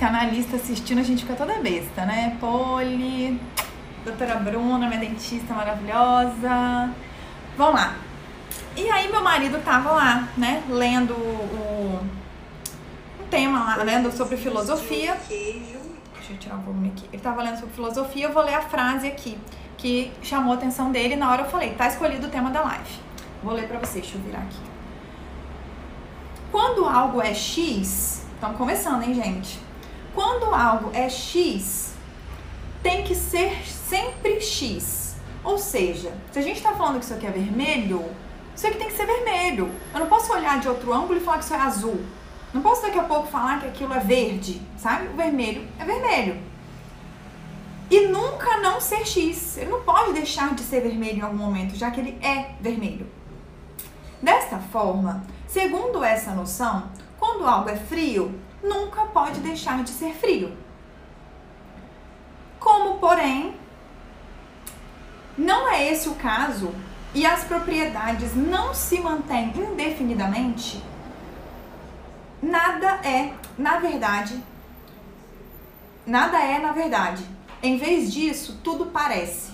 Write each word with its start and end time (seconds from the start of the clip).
psicanalista 0.00 0.56
assistindo, 0.56 0.98
a 0.98 1.02
gente 1.02 1.24
fica 1.24 1.34
toda 1.34 1.60
besta, 1.60 2.06
né? 2.06 2.34
Poli, 2.40 3.38
doutora 4.02 4.36
Bruna, 4.36 4.88
minha 4.88 4.98
dentista 4.98 5.52
maravilhosa. 5.52 6.90
Vamos 7.54 7.74
lá. 7.74 7.96
E 8.74 8.90
aí 8.90 9.12
meu 9.12 9.22
marido 9.22 9.62
tava 9.62 9.90
lá, 9.90 10.28
né, 10.38 10.62
lendo 10.70 11.12
o, 11.12 12.00
um 13.20 13.28
tema 13.28 13.62
lá, 13.62 13.82
lendo 13.82 14.10
sobre 14.10 14.38
filosofia. 14.38 15.18
Deixa 15.28 16.32
eu 16.32 16.38
tirar 16.38 16.56
um 16.56 16.62
volume 16.62 16.92
aqui. 16.96 17.06
Ele 17.12 17.20
tava 17.20 17.42
lendo 17.42 17.58
sobre 17.58 17.74
filosofia, 17.74 18.24
eu 18.24 18.32
vou 18.32 18.42
ler 18.42 18.54
a 18.54 18.62
frase 18.62 19.06
aqui 19.06 19.36
que 19.76 20.10
chamou 20.22 20.54
a 20.54 20.56
atenção 20.56 20.90
dele. 20.90 21.14
Na 21.14 21.30
hora 21.30 21.42
eu 21.42 21.50
falei, 21.50 21.74
tá 21.74 21.86
escolhido 21.86 22.26
o 22.26 22.30
tema 22.30 22.48
da 22.48 22.62
live. 22.62 22.98
Vou 23.42 23.52
ler 23.52 23.68
pra 23.68 23.78
vocês, 23.78 24.02
deixa 24.02 24.16
eu 24.16 24.22
virar 24.22 24.38
aqui. 24.38 24.60
Quando 26.50 26.86
algo 26.86 27.20
é 27.20 27.34
X, 27.34 28.24
estamos 28.34 28.56
começando, 28.56 29.02
hein, 29.02 29.12
gente? 29.12 29.69
Quando 30.14 30.54
algo 30.54 30.90
é 30.92 31.08
X, 31.08 31.94
tem 32.82 33.04
que 33.04 33.14
ser 33.14 33.64
sempre 33.66 34.40
X. 34.40 35.16
Ou 35.42 35.56
seja, 35.56 36.12
se 36.32 36.38
a 36.38 36.42
gente 36.42 36.56
está 36.56 36.72
falando 36.72 36.98
que 36.98 37.04
isso 37.04 37.14
aqui 37.14 37.26
é 37.26 37.30
vermelho, 37.30 38.04
isso 38.54 38.66
aqui 38.66 38.76
tem 38.76 38.88
que 38.88 38.96
ser 38.96 39.06
vermelho. 39.06 39.70
Eu 39.94 40.00
não 40.00 40.06
posso 40.06 40.32
olhar 40.32 40.60
de 40.60 40.68
outro 40.68 40.92
ângulo 40.92 41.18
e 41.18 41.20
falar 41.20 41.38
que 41.38 41.44
isso 41.44 41.54
é 41.54 41.58
azul. 41.60 42.00
Não 42.52 42.60
posso 42.60 42.82
daqui 42.82 42.98
a 42.98 43.04
pouco 43.04 43.28
falar 43.28 43.60
que 43.60 43.68
aquilo 43.68 43.94
é 43.94 44.00
verde, 44.00 44.60
sabe? 44.76 45.06
O 45.08 45.16
vermelho 45.16 45.66
é 45.78 45.84
vermelho. 45.84 46.36
E 47.90 48.06
nunca 48.08 48.58
não 48.58 48.80
ser 48.80 49.06
X. 49.06 49.56
Ele 49.56 49.70
não 49.70 49.82
pode 49.82 50.12
deixar 50.12 50.54
de 50.54 50.62
ser 50.62 50.80
vermelho 50.80 51.18
em 51.18 51.22
algum 51.22 51.38
momento, 51.38 51.76
já 51.76 51.90
que 51.90 52.00
ele 52.00 52.18
é 52.22 52.50
vermelho. 52.60 53.06
Desta 54.22 54.58
forma, 54.58 55.24
segundo 55.46 56.04
essa 56.04 56.32
noção, 56.32 56.90
quando 57.18 57.46
algo 57.46 57.70
é 57.70 57.76
frio, 57.76 58.34
nunca 58.62 59.02
pode 59.06 59.40
deixar 59.40 59.82
de 59.82 59.90
ser 59.90 60.14
frio. 60.14 60.56
Como, 62.58 62.98
porém, 62.98 63.54
não 65.36 65.68
é 65.68 65.90
esse 65.90 66.08
o 66.08 66.14
caso 66.14 66.74
e 67.14 67.24
as 67.24 67.44
propriedades 67.44 68.34
não 68.36 68.74
se 68.74 69.00
mantêm 69.00 69.52
indefinidamente, 69.56 70.82
nada 72.42 73.00
é, 73.02 73.32
na 73.58 73.78
verdade, 73.78 74.42
nada 76.06 76.38
é, 76.38 76.58
na 76.58 76.72
verdade. 76.72 77.24
Em 77.62 77.76
vez 77.76 78.12
disso, 78.12 78.60
tudo 78.62 78.86
parece. 78.86 79.50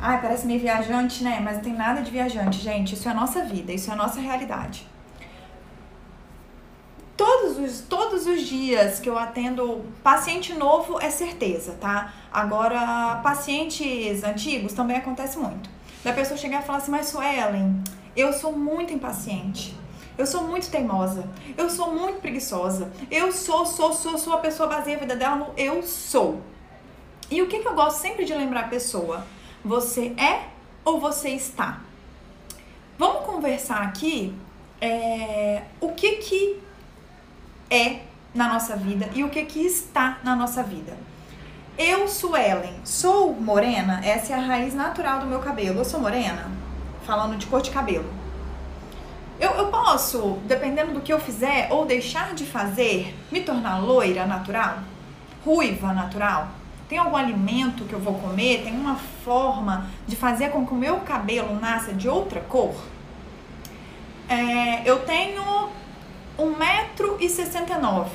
Ai, 0.00 0.20
parece 0.20 0.46
meio 0.46 0.60
viajante, 0.60 1.22
né? 1.22 1.40
Mas 1.40 1.56
não 1.56 1.62
tem 1.62 1.74
nada 1.74 2.02
de 2.02 2.10
viajante, 2.10 2.58
gente. 2.58 2.94
Isso 2.94 3.08
é 3.08 3.12
a 3.12 3.14
nossa 3.14 3.44
vida, 3.44 3.72
isso 3.72 3.90
é 3.90 3.92
a 3.92 3.96
nossa 3.96 4.20
realidade. 4.20 4.86
Todos 7.20 7.58
os, 7.58 7.80
todos 7.82 8.26
os 8.26 8.40
dias 8.40 8.98
que 8.98 9.06
eu 9.06 9.18
atendo 9.18 9.84
paciente 10.02 10.54
novo 10.54 10.98
é 10.98 11.10
certeza, 11.10 11.76
tá? 11.78 12.14
Agora, 12.32 13.20
pacientes 13.22 14.24
antigos 14.24 14.72
também 14.72 14.96
acontece 14.96 15.38
muito. 15.38 15.68
Da 16.02 16.14
pessoa 16.14 16.38
chegar 16.38 16.62
e 16.62 16.64
falar 16.64 16.78
assim, 16.78 16.90
mas 16.90 17.08
Suelen, 17.08 17.84
eu 18.16 18.32
sou 18.32 18.56
muito 18.56 18.94
impaciente. 18.94 19.76
Eu 20.16 20.24
sou 20.24 20.44
muito 20.44 20.70
teimosa. 20.70 21.28
Eu 21.58 21.68
sou 21.68 21.94
muito 21.94 22.22
preguiçosa. 22.22 22.90
Eu 23.10 23.30
sou, 23.30 23.66
sou, 23.66 23.92
sou, 23.92 24.16
sou 24.16 24.32
a 24.32 24.38
pessoa 24.38 24.66
baseia 24.66 24.96
a 24.96 25.00
vida 25.00 25.14
dela 25.14 25.36
no 25.36 25.52
eu 25.58 25.82
sou. 25.82 26.40
E 27.30 27.42
o 27.42 27.48
que, 27.48 27.58
que 27.58 27.68
eu 27.68 27.74
gosto 27.74 27.98
sempre 27.98 28.24
de 28.24 28.32
lembrar 28.32 28.60
a 28.60 28.68
pessoa? 28.68 29.26
Você 29.62 30.14
é 30.16 30.46
ou 30.82 30.98
você 30.98 31.28
está? 31.28 31.80
Vamos 32.96 33.26
conversar 33.26 33.82
aqui 33.82 34.34
é, 34.80 35.64
o 35.82 35.92
que, 35.92 36.12
que 36.12 36.69
é 37.70 38.00
na 38.34 38.48
nossa 38.48 38.76
vida 38.76 39.08
e 39.14 39.24
o 39.24 39.30
que, 39.30 39.44
que 39.44 39.60
está 39.60 40.18
na 40.22 40.34
nossa 40.34 40.62
vida. 40.62 40.96
Eu, 41.78 42.06
Suelen, 42.08 42.74
sou 42.84 43.32
morena, 43.32 44.00
essa 44.04 44.34
é 44.34 44.36
a 44.36 44.40
raiz 44.40 44.74
natural 44.74 45.20
do 45.20 45.26
meu 45.26 45.38
cabelo. 45.38 45.78
Eu 45.78 45.84
sou 45.84 46.00
morena, 46.00 46.50
falando 47.06 47.38
de 47.38 47.46
cor 47.46 47.62
de 47.62 47.70
cabelo. 47.70 48.12
Eu, 49.38 49.52
eu 49.52 49.68
posso, 49.68 50.38
dependendo 50.44 50.92
do 50.92 51.00
que 51.00 51.10
eu 51.10 51.18
fizer 51.18 51.68
ou 51.70 51.86
deixar 51.86 52.34
de 52.34 52.44
fazer, 52.44 53.16
me 53.32 53.40
tornar 53.40 53.78
loira 53.78 54.26
natural? 54.26 54.80
Ruiva 55.42 55.94
natural? 55.94 56.48
Tem 56.86 56.98
algum 56.98 57.16
alimento 57.16 57.84
que 57.84 57.94
eu 57.94 58.00
vou 58.00 58.14
comer? 58.14 58.62
Tem 58.62 58.74
uma 58.74 58.96
forma 59.24 59.86
de 60.06 60.16
fazer 60.16 60.50
com 60.50 60.66
que 60.66 60.74
o 60.74 60.76
meu 60.76 60.98
cabelo 61.00 61.58
nasça 61.58 61.94
de 61.94 62.08
outra 62.08 62.40
cor? 62.40 62.74
É, 64.28 64.82
eu 64.84 64.98
tenho 65.06 65.70
1,69m. 66.40 68.06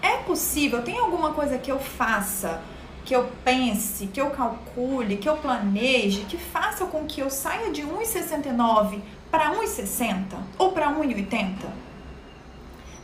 É 0.00 0.16
possível? 0.18 0.82
Tem 0.82 0.98
alguma 0.98 1.32
coisa 1.32 1.58
que 1.58 1.70
eu 1.70 1.78
faça, 1.78 2.60
que 3.04 3.14
eu 3.14 3.30
pense, 3.44 4.08
que 4.08 4.20
eu 4.20 4.30
calcule, 4.30 5.16
que 5.16 5.28
eu 5.28 5.36
planeje, 5.36 6.24
que 6.28 6.36
faça 6.36 6.86
com 6.86 7.04
que 7.04 7.20
eu 7.20 7.30
saia 7.30 7.70
de 7.70 7.82
1,69 7.82 9.00
para 9.30 9.52
1,60 9.54 10.36
ou 10.58 10.72
para 10.72 10.88
1,80? 10.92 11.82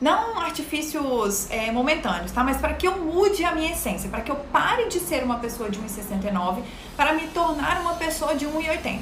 Não 0.01 0.39
artifícios 0.39 1.51
é, 1.51 1.73
momentâneos, 1.73 2.31
tá? 2.31 2.45
Mas 2.45 2.57
para 2.57 2.75
que 2.75 2.87
eu 2.87 2.99
mude 2.99 3.45
a 3.45 3.53
minha 3.53 3.73
essência, 3.73 4.09
para 4.09 4.21
que 4.21 4.31
eu 4.31 4.37
pare 4.37 4.89
de 4.89 5.01
ser 5.01 5.25
uma 5.25 5.39
pessoa 5.39 5.69
de 5.69 5.79
1,69 5.81 6.63
para 6.97 7.13
me 7.13 7.27
tornar 7.29 7.81
uma 7.81 7.95
pessoa 7.95 8.35
de 8.35 8.47
1,80. 8.47 9.01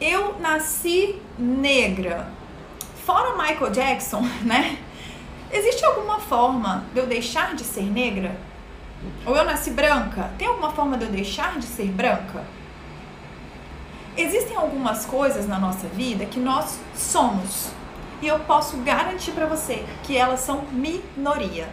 Eu 0.00 0.38
nasci 0.38 1.20
negra, 1.38 2.30
fora 3.10 3.36
Michael 3.36 3.72
Jackson, 3.72 4.22
né? 4.46 4.78
Existe 5.52 5.84
alguma 5.84 6.20
forma 6.20 6.84
de 6.94 7.00
eu 7.00 7.06
deixar 7.08 7.56
de 7.56 7.64
ser 7.64 7.82
negra? 7.82 8.36
Ou 9.26 9.34
eu 9.34 9.44
nasci 9.44 9.72
branca? 9.72 10.30
Tem 10.38 10.46
alguma 10.46 10.70
forma 10.70 10.96
de 10.96 11.06
eu 11.06 11.10
deixar 11.10 11.58
de 11.58 11.64
ser 11.64 11.88
branca? 11.88 12.44
Existem 14.16 14.56
algumas 14.56 15.04
coisas 15.06 15.48
na 15.48 15.58
nossa 15.58 15.88
vida 15.88 16.24
que 16.24 16.38
nós 16.38 16.78
somos. 16.94 17.70
E 18.22 18.28
eu 18.28 18.38
posso 18.40 18.76
garantir 18.76 19.32
para 19.32 19.46
você 19.46 19.84
que 20.04 20.16
elas 20.16 20.40
são 20.40 20.66
minoria. 20.70 21.68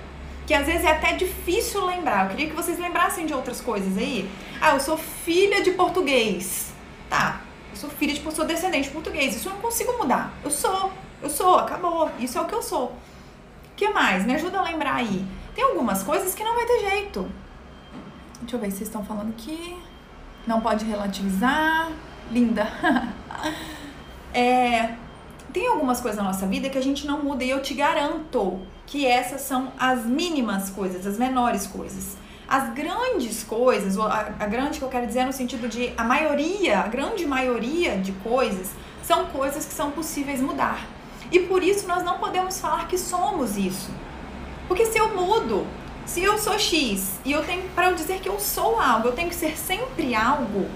Que 0.47 0.55
às 0.55 0.65
vezes 0.65 0.85
é 0.85 0.91
até 0.91 1.13
difícil 1.13 1.85
lembrar. 1.85 2.25
Eu 2.25 2.29
queria 2.31 2.47
que 2.47 2.55
vocês 2.55 2.79
lembrassem 2.79 3.27
de 3.27 3.33
outras 3.33 3.61
coisas 3.61 3.95
aí. 3.95 4.27
Ah, 4.59 4.73
eu 4.73 4.79
sou 4.79 4.97
filha 4.97 5.61
de 5.61 5.71
português. 5.71 6.73
Tá, 7.07 7.41
eu 7.69 7.77
sou 7.77 7.89
filha 7.91 8.13
de 8.13 8.31
sou 8.31 8.45
descendente 8.45 8.87
de 8.87 8.93
português. 8.93 9.35
Isso 9.35 9.49
eu 9.49 9.53
não 9.53 9.61
consigo 9.61 9.93
mudar. 9.99 10.33
Eu 10.43 10.49
sou. 10.49 10.91
Eu 11.21 11.29
sou, 11.29 11.55
acabou. 11.55 12.09
Isso 12.19 12.37
é 12.37 12.41
o 12.41 12.45
que 12.45 12.53
eu 12.53 12.61
sou. 12.61 12.85
O 12.87 13.75
que 13.75 13.89
mais? 13.89 14.25
Me 14.25 14.35
ajuda 14.35 14.59
a 14.59 14.63
lembrar 14.63 14.95
aí. 14.95 15.25
Tem 15.55 15.63
algumas 15.63 16.03
coisas 16.03 16.35
que 16.35 16.43
não 16.43 16.55
vai 16.55 16.65
ter 16.65 16.79
jeito. 16.89 17.27
Deixa 18.41 18.55
eu 18.55 18.59
ver 18.59 18.71
se 18.71 18.77
vocês 18.77 18.89
estão 18.89 19.03
falando 19.03 19.29
aqui. 19.29 19.77
Não 20.45 20.61
pode 20.61 20.85
relativizar. 20.85 21.91
Linda. 22.31 22.67
é, 24.33 24.95
tem 25.51 25.67
algumas 25.67 25.99
coisas 25.99 26.17
na 26.17 26.25
nossa 26.25 26.45
vida 26.45 26.69
que 26.69 26.77
a 26.77 26.83
gente 26.83 27.07
não 27.07 27.23
muda 27.23 27.43
e 27.43 27.49
eu 27.49 27.61
te 27.61 27.73
garanto 27.73 28.59
que 28.85 29.05
essas 29.05 29.41
são 29.41 29.71
as 29.77 30.05
mínimas 30.05 30.69
coisas, 30.69 31.07
as 31.07 31.17
menores 31.17 31.65
coisas. 31.65 32.17
As 32.47 32.73
grandes 32.73 33.43
coisas, 33.43 33.97
a, 33.97 34.33
a 34.39 34.45
grande 34.45 34.79
que 34.79 34.85
eu 34.85 34.89
quero 34.89 35.07
dizer 35.07 35.25
no 35.25 35.33
sentido 35.33 35.67
de 35.67 35.91
a 35.97 36.03
maioria, 36.03 36.79
a 36.79 36.87
grande 36.87 37.25
maioria 37.25 37.97
de 37.97 38.11
coisas 38.13 38.69
são 39.03 39.25
coisas 39.25 39.65
que 39.65 39.73
são 39.73 39.91
possíveis 39.91 40.41
mudar. 40.41 40.96
E 41.31 41.39
por 41.39 41.63
isso 41.63 41.87
nós 41.87 42.03
não 42.03 42.17
podemos 42.17 42.59
falar 42.59 42.87
que 42.87 42.97
somos 42.97 43.57
isso. 43.57 43.89
Porque 44.67 44.85
se 44.85 44.97
eu 44.97 45.15
mudo, 45.15 45.65
se 46.05 46.23
eu 46.23 46.37
sou 46.37 46.57
X 46.57 47.19
e 47.25 47.31
eu 47.31 47.43
tenho 47.43 47.63
para 47.69 47.89
eu 47.89 47.95
dizer 47.95 48.19
que 48.19 48.29
eu 48.29 48.39
sou 48.39 48.79
algo, 48.79 49.09
eu 49.09 49.13
tenho 49.13 49.29
que 49.29 49.35
ser 49.35 49.57
sempre 49.57 50.15
algo, 50.15 50.69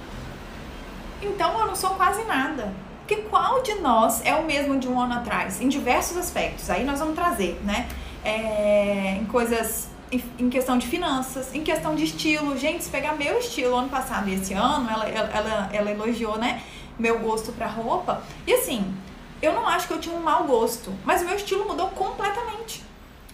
então 1.22 1.60
eu 1.60 1.68
não 1.68 1.76
sou 1.76 1.92
quase 1.92 2.24
nada. 2.24 2.74
Porque 3.00 3.24
qual 3.24 3.62
de 3.62 3.76
nós 3.76 4.22
é 4.26 4.36
o 4.36 4.46
mesmo 4.46 4.80
de 4.80 4.88
um 4.88 5.00
ano 5.00 5.16
atrás? 5.16 5.62
Em 5.62 5.68
diversos 5.68 6.18
aspectos. 6.18 6.70
Aí 6.70 6.84
nós 6.84 7.00
vamos 7.00 7.16
trazer, 7.16 7.60
né? 7.64 7.88
É, 8.24 9.18
em 9.20 9.26
coisas 9.26 9.90
em 10.38 10.50
questão 10.50 10.78
de 10.78 10.86
finanças, 10.88 11.56
em 11.56 11.64
questão 11.64 11.96
de 11.96 12.04
estilo. 12.04 12.58
Gente, 12.58 12.84
se 12.84 12.90
pegar 12.90 13.14
meu 13.14 13.40
estilo 13.40 13.76
ano 13.76 13.90
passado 13.90 14.28
e 14.30 14.34
esse 14.34 14.54
ano, 14.54 14.90
ela, 14.90 15.08
ela, 15.08 15.70
ela 15.72 15.92
elogiou, 15.92 16.38
né? 16.38 16.62
Meu 17.00 17.20
gosto 17.20 17.54
pra 17.54 17.68
roupa. 17.68 18.22
E 18.46 18.54
assim, 18.54 18.94
eu 19.42 19.54
não 19.54 19.68
acho 19.68 19.88
que 19.88 19.94
eu 19.94 20.00
tinha 20.00 20.16
um 20.16 20.22
mau 20.22 20.44
gosto, 20.44 20.94
mas 21.04 21.22
o 21.22 21.26
meu 21.26 21.36
estilo 21.36 21.68
mudou 21.68 21.88
completamente. 21.90 22.84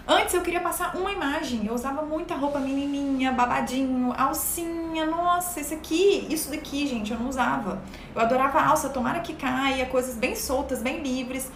Antes 0.08 0.34
eu 0.34 0.42
queria 0.42 0.62
passar 0.62 0.96
uma 0.96 1.12
imagem, 1.12 1.66
eu 1.66 1.74
usava 1.74 2.02
muita 2.02 2.34
roupa 2.34 2.60
menininha, 2.60 3.34
babadinho, 3.34 4.14
alcinha, 4.18 5.06
nossa, 5.06 5.60
esse 5.60 5.74
aqui, 5.74 6.26
isso 6.30 6.50
daqui, 6.50 6.88
gente, 6.88 7.12
eu 7.12 7.20
não 7.20 7.28
usava. 7.28 7.82
Eu 8.16 8.22
adorava 8.22 8.62
alça, 8.62 8.88
tomara 8.88 9.20
que 9.20 9.34
caia, 9.34 9.86
coisas 9.86 10.16
bem 10.16 10.34
soltas, 10.34 10.82
bem 10.82 11.02
livres. 11.02 11.52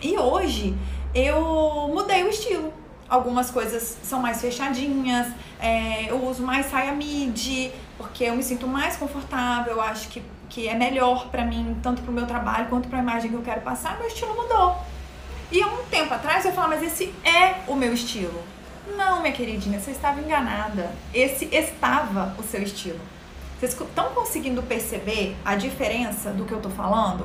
E 0.00 0.16
hoje 0.16 0.78
eu 1.12 1.90
mudei 1.92 2.22
o 2.22 2.28
estilo. 2.28 2.72
Algumas 3.08 3.50
coisas 3.50 3.98
são 4.02 4.20
mais 4.20 4.40
fechadinhas, 4.40 5.26
é, 5.58 6.08
eu 6.08 6.24
uso 6.24 6.44
mais 6.44 6.66
saia 6.66 6.92
midi, 6.92 7.72
porque 7.98 8.24
eu 8.24 8.36
me 8.36 8.44
sinto 8.44 8.68
mais 8.68 8.96
confortável, 8.96 9.74
eu 9.74 9.80
acho 9.80 10.08
que 10.08 10.22
que 10.48 10.68
é 10.68 10.74
melhor 10.74 11.28
para 11.28 11.44
mim, 11.44 11.76
tanto 11.82 12.02
para 12.02 12.10
o 12.10 12.14
meu 12.14 12.26
trabalho 12.26 12.66
quanto 12.68 12.88
para 12.88 12.98
a 12.98 13.02
imagem 13.02 13.30
que 13.30 13.36
eu 13.36 13.42
quero 13.42 13.60
passar, 13.60 13.98
meu 13.98 14.06
estilo 14.06 14.34
mudou. 14.34 14.76
E 15.50 15.62
há 15.62 15.66
um 15.66 15.84
tempo 15.90 16.12
atrás 16.12 16.44
eu 16.44 16.52
falava, 16.52 16.74
mas 16.74 16.82
esse 16.82 17.14
é 17.24 17.56
o 17.68 17.74
meu 17.74 17.92
estilo. 17.92 18.42
Não, 18.96 19.20
minha 19.20 19.32
queridinha, 19.32 19.80
você 19.80 19.90
estava 19.90 20.20
enganada. 20.20 20.92
Esse 21.12 21.46
estava 21.54 22.34
o 22.38 22.42
seu 22.42 22.62
estilo. 22.62 23.00
Vocês 23.58 23.72
estão 23.72 24.10
conseguindo 24.10 24.62
perceber 24.62 25.36
a 25.44 25.56
diferença 25.56 26.30
do 26.30 26.44
que 26.44 26.52
eu 26.52 26.60
tô 26.60 26.70
falando? 26.70 27.22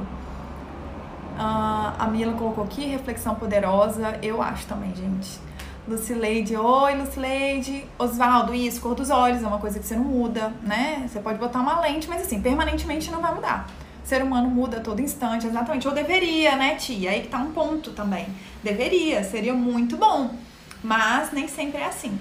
Uh, 1.38 1.96
a 1.98 2.08
Mila 2.12 2.34
colocou 2.34 2.64
aqui, 2.64 2.86
reflexão 2.86 3.36
poderosa. 3.36 4.18
Eu 4.22 4.42
acho 4.42 4.66
também, 4.66 4.96
gente. 4.96 5.40
Lucileide, 5.88 6.56
oi 6.56 6.96
Lucileide. 6.96 7.86
Osvaldo, 7.98 8.54
isso, 8.54 8.80
cor 8.82 8.94
dos 8.94 9.10
olhos 9.10 9.44
é 9.44 9.48
uma 9.48 9.60
coisa 9.60 9.80
que 9.80 9.86
você 9.86 9.96
não 9.96 10.04
muda, 10.04 10.54
né? 10.62 11.08
Você 11.08 11.20
pode 11.20 11.40
botar 11.40 11.60
uma 11.60 11.80
lente, 11.80 12.08
mas 12.08 12.22
assim, 12.22 12.42
permanentemente 12.42 13.12
não 13.12 13.22
vai 13.22 13.34
mudar. 13.34 13.68
O 14.04 14.08
ser 14.08 14.24
humano 14.24 14.50
muda 14.50 14.78
a 14.78 14.80
todo 14.80 15.02
instante, 15.02 15.48
exatamente. 15.48 15.88
Ou 15.88 15.94
deveria, 15.94 16.56
né, 16.56 16.76
tia? 16.76 17.12
Aí 17.12 17.22
que 17.22 17.30
tá 17.30 17.38
um 17.38 17.52
ponto 17.52 17.92
também. 17.92 18.28
Deveria, 18.64 19.24
seria 19.24 19.54
muito 19.54 19.98
bom. 19.98 20.36
Mas 20.84 21.32
nem 21.32 21.48
sempre 21.48 21.82
é 21.82 21.86
assim. 21.86 22.20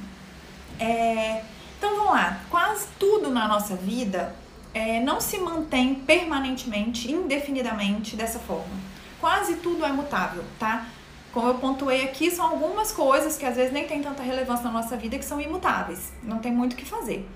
É... 0.79 1.43
Então 1.79 1.97
vamos 1.97 2.13
lá. 2.13 2.41
Quase 2.51 2.87
tudo 2.99 3.31
na 3.31 3.49
nossa 3.49 3.75
vida 3.75 4.35
é, 4.73 5.01
não 5.01 5.21
se 5.21 5.39
mantém 5.39 5.95
permanentemente, 5.95 7.11
indefinidamente 7.11 8.17
dessa 8.17 8.39
forma. 8.39 8.91
Quase 9.21 9.57
tudo 9.57 9.85
é 9.85 9.93
mutável, 9.93 10.45
tá? 10.59 10.87
Como 11.33 11.47
eu 11.47 11.55
pontuei 11.55 12.05
aqui, 12.05 12.31
são 12.31 12.45
algumas 12.45 12.91
coisas 12.91 13.37
que 13.37 13.47
às 13.47 13.55
vezes 13.55 13.73
nem 13.73 13.87
tem 13.87 14.03
tanta 14.03 14.23
relevância 14.23 14.65
na 14.65 14.73
nossa 14.73 14.97
vida 14.97 15.17
que 15.17 15.25
são 15.25 15.41
imutáveis. 15.41 16.13
Não 16.23 16.39
tem 16.39 16.51
muito 16.51 16.73
o 16.73 16.77
que 16.77 16.85
fazer. 16.85 17.29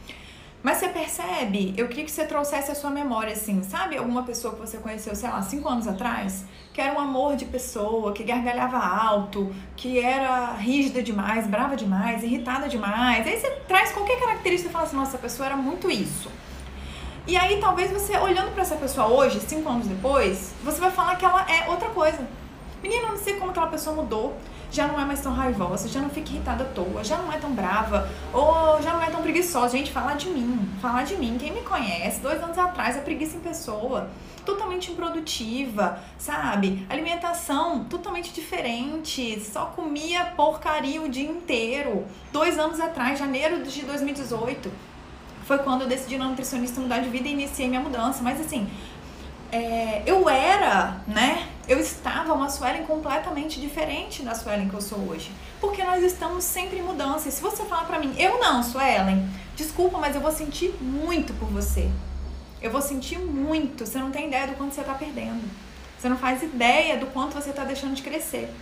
Mas 0.65 0.79
você 0.79 0.89
percebe, 0.89 1.75
eu 1.77 1.87
queria 1.89 2.07
que 2.07 2.11
você 2.11 2.25
trouxesse 2.25 2.71
a 2.71 2.75
sua 2.75 2.89
memória, 2.89 3.35
assim, 3.35 3.63
sabe? 3.63 3.99
Alguma 3.99 4.23
pessoa 4.23 4.55
que 4.55 4.61
você 4.61 4.79
conheceu, 4.79 5.15
sei 5.15 5.29
lá, 5.29 5.43
cinco 5.43 5.69
anos 5.69 5.87
atrás, 5.87 6.47
que 6.73 6.81
era 6.81 6.95
um 6.95 6.99
amor 6.99 7.37
de 7.37 7.45
pessoa, 7.45 8.15
que 8.15 8.25
gargalhava 8.25 8.79
alto, 8.79 9.55
que 9.77 10.01
era 10.01 10.55
rígida 10.55 11.03
demais, 11.03 11.47
brava 11.47 11.77
demais, 11.77 12.23
irritada 12.23 12.67
demais. 12.67 13.27
Aí 13.27 13.39
você 13.39 13.51
traz 13.69 13.93
qualquer 13.93 14.19
característica 14.19 14.71
e 14.71 14.73
fala 14.73 14.87
assim, 14.87 14.97
nossa, 14.97 15.11
essa 15.11 15.19
pessoa 15.19 15.47
era 15.47 15.57
muito 15.57 15.91
isso. 15.91 16.31
E 17.27 17.37
aí 17.37 17.61
talvez 17.61 17.93
você, 17.93 18.17
olhando 18.17 18.51
para 18.53 18.63
essa 18.63 18.77
pessoa 18.77 19.07
hoje, 19.07 19.41
cinco 19.41 19.69
anos 19.69 19.87
depois, 19.87 20.55
você 20.65 20.81
vai 20.81 20.91
falar 20.91 21.17
que 21.17 21.27
ela 21.27 21.45
é 21.47 21.69
outra 21.69 21.91
coisa. 21.91 22.27
Menina, 22.85 23.09
não 23.09 23.17
sei 23.17 23.37
como 23.39 23.51
aquela 23.51 23.69
pessoa 23.69 23.97
mudou 23.97 24.37
já 24.71 24.87
não 24.89 25.01
é 25.01 25.05
mais 25.05 25.21
tão 25.21 25.33
raivosa, 25.33 25.89
já 25.89 26.01
não 26.01 26.11
fica 26.11 26.31
irritada 26.31 26.65
à 26.65 26.67
toa, 26.67 27.03
já 27.03 27.17
não 27.17 27.33
é 27.33 27.39
tão 27.39 27.53
brava, 27.53 28.11
ou 28.31 28.83
já 28.83 28.93
não 28.93 29.01
é 29.01 29.09
tão 29.09 29.23
preguiçosa. 29.23 29.79
Gente, 29.79 29.91
falar 29.91 30.17
de 30.17 30.29
mim, 30.29 30.69
falar 30.83 31.05
de 31.05 31.17
mim. 31.17 31.39
Quem 31.39 31.53
me 31.53 31.63
conhece, 31.63 32.21
dois 32.21 32.43
anos 32.43 32.59
atrás, 32.59 32.97
a 32.97 33.01
preguiça 33.01 33.37
em 33.37 33.41
pessoa, 33.41 34.11
totalmente 34.45 34.91
improdutiva, 34.91 35.99
sabe? 36.19 36.85
Alimentação 36.91 37.85
totalmente 37.85 38.35
diferente, 38.35 39.41
só 39.41 39.67
comia 39.67 40.27
porcaria 40.37 41.01
o 41.01 41.09
dia 41.09 41.31
inteiro. 41.31 42.05
Dois 42.33 42.59
anos 42.59 42.81
atrás, 42.81 43.19
janeiro 43.19 43.63
de 43.63 43.81
2018, 43.83 44.71
foi 45.47 45.59
quando 45.59 45.83
eu 45.83 45.89
decidi 45.89 46.19
na 46.19 46.27
nutricionista 46.27 46.81
mudar 46.81 46.99
de 46.99 47.09
vida 47.09 47.29
e 47.29 47.33
iniciei 47.33 47.69
minha 47.69 47.81
mudança. 47.81 48.23
Mas 48.23 48.41
assim, 48.41 48.69
é, 49.53 50.03
eu 50.05 50.29
era, 50.29 51.01
né? 51.07 51.54
Eu 51.67 51.81
estava 51.81 52.35
uma 52.35 52.51
Suelen 52.51 52.85
completamente 52.85 53.59
diferente 53.59 54.23
da 54.23 54.35
Suelen 54.35 54.69
que 54.69 54.75
eu 54.75 54.83
sou 54.83 54.99
hoje. 55.09 55.33
Porque 55.61 55.83
nós 55.83 56.03
estamos 56.03 56.45
sempre 56.45 56.79
em 56.79 56.83
mudança. 56.83 57.29
E 57.29 57.33
se 57.33 57.41
você 57.41 57.65
falar 57.65 57.85
pra 57.85 57.99
mim, 57.99 58.15
eu 58.19 58.39
não, 58.39 58.63
Suelen, 58.63 59.27
desculpa, 59.57 59.97
mas 59.97 60.15
eu 60.15 60.21
vou 60.21 60.31
sentir 60.31 60.75
muito 60.81 61.33
por 61.35 61.49
você. 61.49 61.91
Eu 62.61 62.71
vou 62.71 62.83
sentir 62.83 63.19
muito. 63.19 63.87
Você 63.87 63.99
não 63.99 64.11
tem 64.11 64.27
ideia 64.27 64.47
do 64.47 64.57
quanto 64.57 64.75
você 64.75 64.83
tá 64.83 64.93
perdendo. 64.93 65.43
Você 65.99 66.09
não 66.09 66.19
faz 66.19 66.43
ideia 66.43 66.99
do 66.99 67.07
quanto 67.07 67.33
você 67.33 67.51
tá 67.51 67.65
deixando 67.65 67.95
de 67.95 68.03
crescer. 68.03 68.53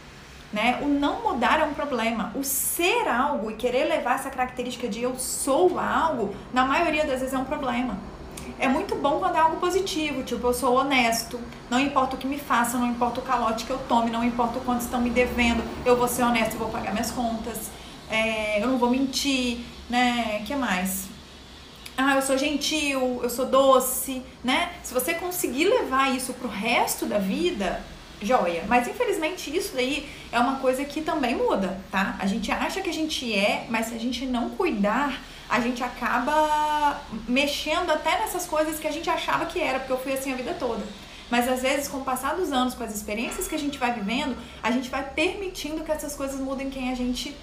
Né? 0.53 0.79
O 0.81 0.87
não 0.87 1.23
mudar 1.23 1.59
é 1.59 1.65
um 1.65 1.75
problema. 1.75 2.31
O 2.37 2.45
ser 2.45 3.09
algo 3.09 3.51
e 3.51 3.55
querer 3.55 3.85
levar 3.85 4.15
essa 4.15 4.31
característica 4.31 4.87
de 4.87 5.03
eu 5.03 5.19
sou 5.19 5.77
algo, 5.77 6.37
na 6.53 6.65
maioria 6.65 7.05
das 7.05 7.19
vezes 7.19 7.35
é 7.35 7.39
um 7.39 7.45
problema 7.45 8.12
é 8.59 8.69
muito 8.69 8.95
bom 8.95 9.19
quando 9.19 9.37
é 9.37 9.39
algo 9.39 9.57
positivo, 9.57 10.23
tipo, 10.23 10.47
eu 10.47 10.55
sou 10.55 10.77
honesto, 10.77 11.41
não 11.71 11.79
importa 11.79 12.17
o 12.17 12.19
que 12.19 12.27
me 12.27 12.39
façam, 12.39 12.81
não 12.81 12.89
importa 12.89 13.21
o 13.21 13.23
calote 13.23 13.65
que 13.65 13.71
eu 13.71 13.79
tome, 13.89 14.11
não 14.11 14.25
importa 14.25 14.59
o 14.59 14.63
quanto 14.63 14.83
estão 14.83 15.01
me 15.01 15.11
devendo, 15.11 15.63
eu 15.85 15.97
vou 15.97 16.09
ser 16.09 16.23
honesto 16.23 16.55
e 16.55 16.57
vou 16.57 16.69
pagar 16.69 16.93
minhas 16.93 17.11
contas, 17.11 17.71
é, 18.11 18.63
eu 18.63 18.69
não 18.69 18.79
vou 18.79 18.91
mentir, 18.91 19.61
né? 19.89 20.43
que 20.47 20.55
mais? 20.55 21.09
Ah, 21.97 22.17
eu 22.17 22.23
sou 22.23 22.39
gentil, 22.39 23.21
eu 23.23 23.29
sou 23.29 23.47
doce, 23.47 24.23
né? 24.43 24.73
Se 24.83 24.95
você 24.95 25.13
conseguir 25.15 25.67
levar 25.67 26.15
isso 26.15 26.33
pro 26.33 26.49
resto 26.49 27.05
da 27.05 27.19
vida, 27.19 27.85
joia. 28.23 28.65
Mas 28.67 28.89
infelizmente 28.89 29.55
isso 29.55 29.75
daí 29.75 30.09
é 30.31 30.39
uma 30.39 30.57
coisa 30.57 30.85
que 30.85 31.03
também 31.03 31.37
muda, 31.37 31.79
tá? 31.91 32.17
A 32.19 32.27
gente 32.27 32.51
acha 32.51 32.81
que 32.81 32.89
a 32.89 32.93
gente 32.93 33.33
é, 33.35 33.67
mas 33.69 33.87
se 33.87 33.95
a 33.95 33.99
gente 33.99 34.25
não 34.25 34.51
cuidar 34.51 35.21
a 35.53 35.61
gente 35.61 35.85
acaba 35.85 36.99
mexendo 37.29 37.91
até 37.91 38.21
nessas 38.21 38.47
coisas 38.47 38.79
que 38.79 38.89
a 38.89 38.91
gente 38.91 39.11
achava 39.11 39.45
que 39.45 39.61
era, 39.61 39.81
porque 39.81 39.93
eu 39.93 39.99
fui 39.99 40.15
assim 40.15 40.33
a 40.33 40.35
vida 40.35 40.57
toda. 40.59 40.83
Mas 41.31 41.47
às 41.47 41.61
vezes, 41.61 41.89
com 41.89 41.99
o 41.99 42.05
passar 42.05 42.35
dos 42.35 42.51
anos, 42.51 42.73
com 42.73 42.83
as 42.83 42.95
experiências 42.95 43.47
que 43.47 43.55
a 43.55 43.59
gente 43.59 43.77
vai 43.77 43.93
vivendo, 43.93 44.35
a 44.63 44.71
gente 44.71 44.89
vai 44.89 45.03
permitindo 45.11 45.85
que 45.85 45.93
essas 45.93 46.17
coisas 46.17 46.41
mudem 46.41 46.71
quem 46.71 46.91
a 46.91 46.95
gente 46.95 47.37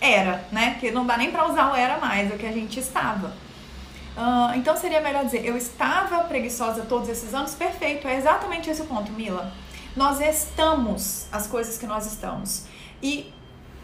era, 0.00 0.44
né? 0.50 0.76
Que 0.80 0.90
não 0.90 1.06
dá 1.06 1.16
nem 1.16 1.30
pra 1.30 1.48
usar 1.48 1.70
o 1.70 1.76
era 1.76 1.98
mais, 1.98 2.28
é 2.32 2.34
o 2.34 2.38
que 2.38 2.46
a 2.46 2.52
gente 2.52 2.80
estava. 2.80 3.28
Uh, 3.28 4.56
então 4.56 4.76
seria 4.76 5.00
melhor 5.00 5.24
dizer, 5.24 5.46
eu 5.46 5.56
estava 5.56 6.24
preguiçosa 6.24 6.82
todos 6.82 7.08
esses 7.08 7.32
anos, 7.32 7.54
perfeito, 7.54 8.08
é 8.08 8.16
exatamente 8.16 8.68
esse 8.68 8.82
o 8.82 8.86
ponto, 8.86 9.12
Mila. 9.12 9.52
Nós 9.94 10.20
estamos 10.20 11.28
as 11.30 11.46
coisas 11.46 11.78
que 11.78 11.86
nós 11.86 12.06
estamos. 12.06 12.64
E, 13.00 13.32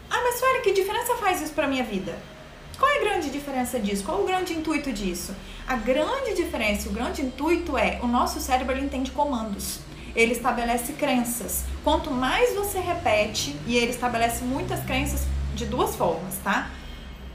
ah, 0.09 0.21
mas 0.21 0.43
olha, 0.43 0.61
que 0.61 0.73
diferença 0.73 1.15
faz 1.15 1.41
isso 1.41 1.53
pra 1.53 1.65
minha 1.65 1.85
vida? 1.85 2.32
Qual 2.77 2.91
é 2.91 2.97
a 2.97 3.01
grande 3.01 3.29
diferença 3.29 3.79
disso? 3.79 4.03
Qual 4.03 4.19
é 4.19 4.21
o 4.21 4.25
grande 4.25 4.53
intuito 4.53 4.91
disso? 4.91 5.35
A 5.67 5.75
grande 5.75 6.33
diferença, 6.35 6.89
o 6.89 6.91
grande 6.91 7.21
intuito 7.21 7.77
é 7.77 7.99
o 8.01 8.07
nosso 8.07 8.39
cérebro 8.39 8.75
ele 8.75 8.85
entende 8.85 9.11
comandos. 9.11 9.79
Ele 10.15 10.33
estabelece 10.33 10.93
crenças. 10.93 11.63
Quanto 11.83 12.11
mais 12.11 12.53
você 12.55 12.79
repete, 12.79 13.55
e 13.65 13.75
ele 13.77 13.91
estabelece 13.91 14.43
muitas 14.43 14.83
crenças 14.83 15.25
de 15.55 15.65
duas 15.65 15.95
formas, 15.95 16.35
tá? 16.43 16.69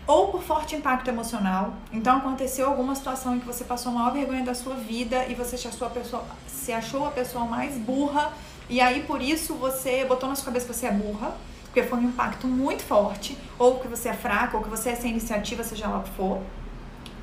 Ou 0.06 0.28
por 0.28 0.42
forte 0.42 0.74
impacto 0.74 1.08
emocional. 1.08 1.74
Então 1.92 2.16
aconteceu 2.16 2.66
alguma 2.66 2.94
situação 2.94 3.36
em 3.36 3.40
que 3.40 3.46
você 3.46 3.64
passou 3.64 3.92
a 3.92 3.94
maior 3.94 4.12
vergonha 4.12 4.44
da 4.44 4.54
sua 4.54 4.74
vida 4.74 5.26
e 5.28 5.34
você 5.34 5.56
se 5.56 5.68
achou 5.68 5.86
a 5.86 5.90
pessoa, 5.90 6.24
se 6.46 6.72
achou 6.72 7.06
a 7.06 7.10
pessoa 7.10 7.44
mais 7.44 7.76
burra, 7.76 8.32
e 8.68 8.80
aí 8.80 9.02
por 9.02 9.22
isso 9.22 9.54
você 9.54 10.04
botou 10.04 10.28
na 10.28 10.34
sua 10.34 10.46
cabeça 10.46 10.66
que 10.66 10.74
você 10.74 10.86
é 10.86 10.92
burra 10.92 11.34
porque 11.68 11.82
foi 11.82 11.98
um 11.98 12.04
impacto 12.04 12.46
muito 12.46 12.82
forte, 12.82 13.36
ou 13.58 13.78
que 13.78 13.88
você 13.88 14.08
é 14.08 14.14
fraco, 14.14 14.56
ou 14.56 14.62
que 14.62 14.68
você 14.68 14.90
é 14.90 14.96
sem 14.96 15.10
iniciativa, 15.10 15.62
seja 15.62 15.86
lá 15.86 15.98
o 15.98 16.02
que 16.02 16.10
for, 16.10 16.40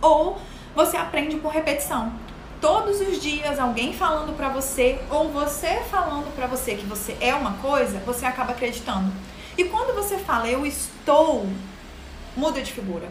ou 0.01 0.39
você 0.75 0.97
aprende 0.97 1.35
por 1.37 1.51
repetição. 1.51 2.13
Todos 2.61 3.01
os 3.01 3.21
dias 3.21 3.59
alguém 3.59 3.93
falando 3.93 4.35
para 4.35 4.49
você 4.49 4.99
ou 5.09 5.29
você 5.29 5.81
falando 5.89 6.33
para 6.35 6.47
você 6.47 6.75
que 6.75 6.85
você 6.85 7.17
é 7.19 7.35
uma 7.35 7.53
coisa, 7.53 7.99
você 8.05 8.25
acaba 8.25 8.53
acreditando. 8.53 9.11
E 9.57 9.65
quando 9.65 9.93
você 9.93 10.17
fala 10.17 10.47
eu 10.47 10.65
estou, 10.65 11.47
muda 12.35 12.61
de 12.61 12.71
figura 12.71 13.07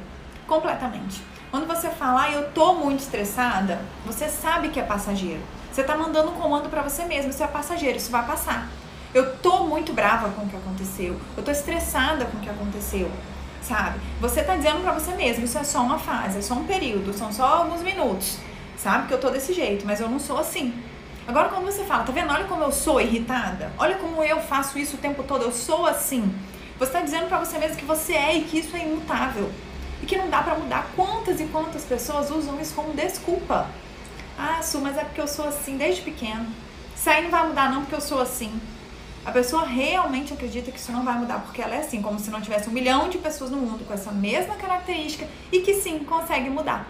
completamente. 0.47 1.23
Quando 1.51 1.67
você 1.67 1.89
fala 1.91 2.31
eu 2.31 2.51
tô 2.53 2.75
muito 2.75 3.01
estressada, 3.01 3.81
você 4.05 4.29
sabe 4.29 4.71
que 4.71 4.81
é 4.81 4.83
passageiro. 4.83 5.41
Você 5.71 5.83
tá 5.83 5.97
mandando 5.97 6.31
um 6.31 6.35
comando 6.35 6.69
para 6.69 6.83
você 6.83 7.05
mesmo, 7.05 7.31
isso 7.31 7.43
é 7.43 7.47
passageiro, 7.47 7.97
isso 7.97 8.11
vai 8.11 8.27
passar. 8.27 8.69
Eu 9.15 9.37
tô 9.37 9.63
muito 9.65 9.93
brava 9.93 10.29
com 10.31 10.43
o 10.43 10.49
que 10.49 10.57
aconteceu. 10.57 11.17
Eu 11.37 11.43
tô 11.45 11.53
estressada 11.53 12.25
com 12.25 12.37
o 12.37 12.41
que 12.41 12.51
aconteceu. 12.51 13.09
Sabe? 13.63 14.01
Você 14.21 14.43
tá 14.43 14.57
dizendo 14.57 14.83
para 14.83 14.93
você 14.93 15.13
mesmo, 15.15 15.45
isso 15.45 15.57
é 15.57 15.63
só 15.63 15.81
uma 15.83 15.99
fase, 15.99 16.39
é 16.39 16.43
só 16.43 16.55
um 16.55 16.65
período, 16.65 17.15
são 17.15 17.33
só 17.33 17.47
alguns 17.47 17.81
minutos. 17.81 18.39
Sabe 18.77 19.07
que 19.07 19.15
eu 19.15 19.21
tô 19.21 19.31
desse 19.31 19.55
jeito, 19.55 19.87
mas 19.87 20.01
eu 20.01 20.09
não 20.09 20.19
sou 20.19 20.37
assim. 20.37 20.75
Agora 21.29 21.49
quando 21.49 21.65
você 21.65 21.85
fala, 21.85 22.03
tá 22.03 22.13
vendo? 22.13 22.31
Olha 22.31 22.45
como 22.45 22.65
eu 22.65 22.73
sou 22.73 23.01
irritada. 23.01 23.73
Olha 23.79 23.95
como 23.97 24.23
eu 24.23 24.41
faço 24.41 24.79
isso 24.79 24.97
o 24.97 24.99
tempo 24.99 25.23
todo. 25.23 25.45
Eu 25.45 25.53
sou 25.53 25.87
assim. 25.87 26.35
Você 26.79 26.91
tá 26.91 27.01
dizendo 27.01 27.29
para 27.29 27.39
você 27.39 27.57
mesmo 27.57 27.77
que 27.77 27.85
você 27.85 28.15
é 28.15 28.37
e 28.37 28.43
que 28.43 28.59
isso 28.59 28.77
é 28.77 28.81
imutável. 28.81 29.51
E 30.03 30.07
que 30.07 30.17
não 30.17 30.29
dá 30.29 30.43
para 30.43 30.57
mudar. 30.57 30.91
Quantas 30.97 31.41
e 31.41 31.45
quantas 31.45 31.85
pessoas 31.85 32.31
usam 32.31 32.61
isso 32.61 32.75
como 32.75 32.93
desculpa? 32.93 33.69
Ah, 34.37 34.61
Su, 34.61 34.81
mas 34.81 34.99
é 34.99 35.05
porque 35.05 35.21
eu 35.21 35.29
sou 35.29 35.49
assim 35.49 35.79
desde 35.79 36.03
pequeno. 36.03 36.47
Isso 36.95 37.09
aí 37.09 37.23
não 37.23 37.31
vai 37.31 37.47
mudar 37.47 37.71
não 37.71 37.83
porque 37.83 37.95
eu 37.95 38.01
sou 38.01 38.21
assim. 38.21 38.61
A 39.25 39.33
pessoa 39.33 39.65
realmente 39.65 40.35
acredita 40.35 40.71
que 40.71 40.79
isso 40.79 40.93
não 40.93 41.03
vai 41.03 41.19
mudar, 41.19 41.41
porque 41.41 41.63
ela 41.63 41.75
é 41.75 41.79
assim, 41.79 42.03
como 42.03 42.19
se 42.19 42.31
não 42.31 42.43
tivesse 42.43 42.69
um 42.69 42.73
milhão 42.73 43.09
de 43.09 43.19
pessoas 43.19 43.51
no 43.51 43.57
mundo 43.57 43.85
com 43.87 43.95
essa 43.95 44.13
mesma 44.13 44.55
característica 44.57 45.27
e 45.51 45.61
que 45.61 45.75
sim, 45.75 46.01
consegue 46.01 46.51
mudar. 46.51 46.87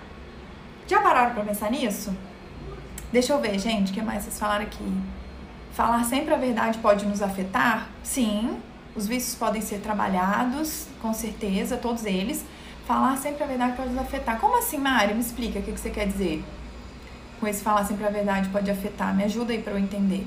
Já 0.87 1.01
pararam 1.01 1.33
para 1.33 1.45
pensar 1.45 1.71
nisso? 1.71 2.15
Deixa 3.13 3.33
eu 3.33 3.41
ver, 3.41 3.59
gente, 3.59 3.93
o 3.93 3.95
que 3.95 4.03
mais 4.03 4.25
vocês 4.25 4.39
falaram 4.39 4.65
aqui? 4.65 4.85
Falar 5.73 6.05
sempre 6.05 6.35
a 6.35 6.37
verdade 6.37 6.79
pode 6.79 7.07
nos 7.07 7.23
afetar? 7.23 7.89
Sim, 8.03 8.61
os 8.97 9.07
vícios 9.07 9.37
podem 9.37 9.63
ser 9.63 9.79
trabalhados, 9.81 10.89
com 11.01 11.13
certeza, 11.15 11.77
todos 11.77 12.05
eles. 12.05 12.45
Falar 12.87 13.17
sempre 13.17 13.45
a 13.45 13.47
verdade 13.47 13.77
pode 13.77 13.91
nos 13.91 13.99
afetar. 13.99 14.39
Como 14.39 14.59
assim, 14.59 14.79
Mari? 14.79 15.15
Me 15.15 15.21
explica 15.21 15.61
o 15.61 15.63
que 15.63 15.71
você 15.71 15.91
quer 15.91 16.07
dizer. 16.07 16.45
Com 17.41 17.47
esse 17.47 17.63
falar 17.63 17.85
sempre 17.85 18.05
a 18.05 18.11
verdade 18.11 18.49
pode 18.51 18.71
afetar. 18.71 19.15
Me 19.15 19.25
ajuda 19.25 19.53
aí 19.53 19.63
para 19.63 19.73
eu 19.73 19.79
entender. 19.79 20.27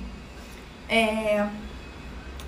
É, 0.90 1.48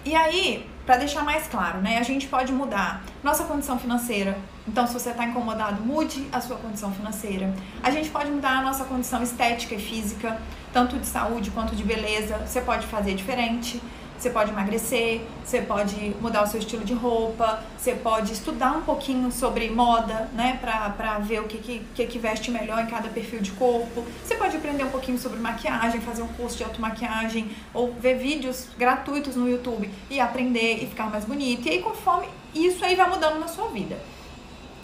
E 0.05 0.15
aí, 0.15 0.67
para 0.85 0.97
deixar 0.97 1.23
mais 1.23 1.47
claro, 1.47 1.79
né, 1.81 1.97
a 1.97 2.03
gente 2.03 2.27
pode 2.27 2.51
mudar 2.51 3.03
nossa 3.23 3.43
condição 3.43 3.77
financeira. 3.77 4.37
Então, 4.67 4.87
se 4.87 4.93
você 4.93 5.09
está 5.09 5.25
incomodado, 5.25 5.81
mude 5.83 6.27
a 6.31 6.39
sua 6.39 6.57
condição 6.57 6.91
financeira. 6.93 7.53
A 7.83 7.91
gente 7.91 8.09
pode 8.09 8.31
mudar 8.31 8.59
a 8.59 8.61
nossa 8.61 8.85
condição 8.85 9.21
estética 9.21 9.75
e 9.75 9.79
física, 9.79 10.39
tanto 10.71 10.97
de 10.97 11.05
saúde 11.05 11.51
quanto 11.51 11.75
de 11.75 11.83
beleza. 11.83 12.37
Você 12.37 12.61
pode 12.61 12.87
fazer 12.87 13.13
diferente. 13.13 13.81
Você 14.19 14.29
pode 14.29 14.51
emagrecer, 14.51 15.21
você 15.45 15.61
pode 15.61 16.13
mudar 16.19 16.43
o 16.43 16.47
seu 16.47 16.59
estilo 16.59 16.83
de 16.83 16.93
roupa, 16.93 17.63
você 17.77 17.93
pode 17.93 18.33
estudar 18.33 18.73
um 18.73 18.81
pouquinho 18.81 19.31
sobre 19.31 19.69
moda, 19.69 20.29
né, 20.33 20.57
pra, 20.59 20.89
pra 20.89 21.19
ver 21.19 21.39
o 21.39 21.45
que, 21.45 21.81
que, 21.95 22.05
que, 22.05 22.19
veste 22.19 22.51
melhor 22.51 22.83
em 22.83 22.87
cada 22.87 23.07
perfil 23.07 23.39
de 23.39 23.51
corpo. 23.51 24.05
Você 24.21 24.35
pode 24.35 24.57
aprender 24.57 24.83
um 24.83 24.89
pouquinho 24.89 25.17
sobre 25.17 25.39
maquiagem, 25.39 26.01
fazer 26.01 26.21
um 26.21 26.27
curso 26.27 26.57
de 26.57 26.65
automaquiagem 26.65 27.49
ou 27.73 27.93
ver 27.93 28.17
vídeos 28.17 28.67
gratuitos 28.77 29.37
no 29.37 29.47
YouTube 29.47 29.89
e 30.09 30.19
aprender 30.19 30.83
e 30.83 30.87
ficar 30.87 31.09
mais 31.09 31.23
bonito. 31.23 31.65
E 31.65 31.71
aí, 31.71 31.81
conforme 31.81 32.27
isso 32.53 32.83
aí 32.83 32.95
vai 32.95 33.09
mudando 33.09 33.39
na 33.39 33.47
sua 33.47 33.69
vida. 33.69 33.97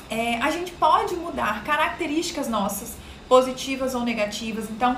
É, 0.10 0.38
a 0.38 0.50
gente 0.50 0.72
pode 0.72 1.14
mudar 1.16 1.62
características 1.66 2.48
nossas, 2.48 2.96
positivas 3.28 3.96
ou 3.96 4.04
negativas. 4.04 4.70
Então, 4.70 4.96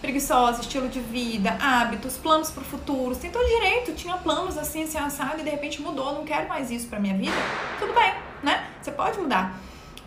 preguiçosa, 0.00 0.60
estilo 0.60 0.88
de 0.88 1.00
vida, 1.00 1.56
hábitos, 1.60 2.16
planos 2.16 2.50
para 2.50 2.62
o 2.62 2.64
futuro. 2.64 3.14
Você 3.14 3.22
tem 3.22 3.30
todo 3.30 3.46
direito, 3.46 3.92
tinha 3.94 4.16
planos 4.16 4.56
assim, 4.56 4.84
assim, 4.84 4.98
assado 4.98 5.40
e 5.40 5.42
de 5.42 5.50
repente 5.50 5.80
mudou, 5.82 6.14
não 6.14 6.24
quero 6.24 6.48
mais 6.48 6.70
isso 6.70 6.86
para 6.86 7.00
minha 7.00 7.16
vida. 7.16 7.36
Tudo 7.78 7.92
bem, 7.92 8.12
né? 8.42 8.66
Você 8.80 8.92
pode 8.92 9.18
mudar. 9.18 9.58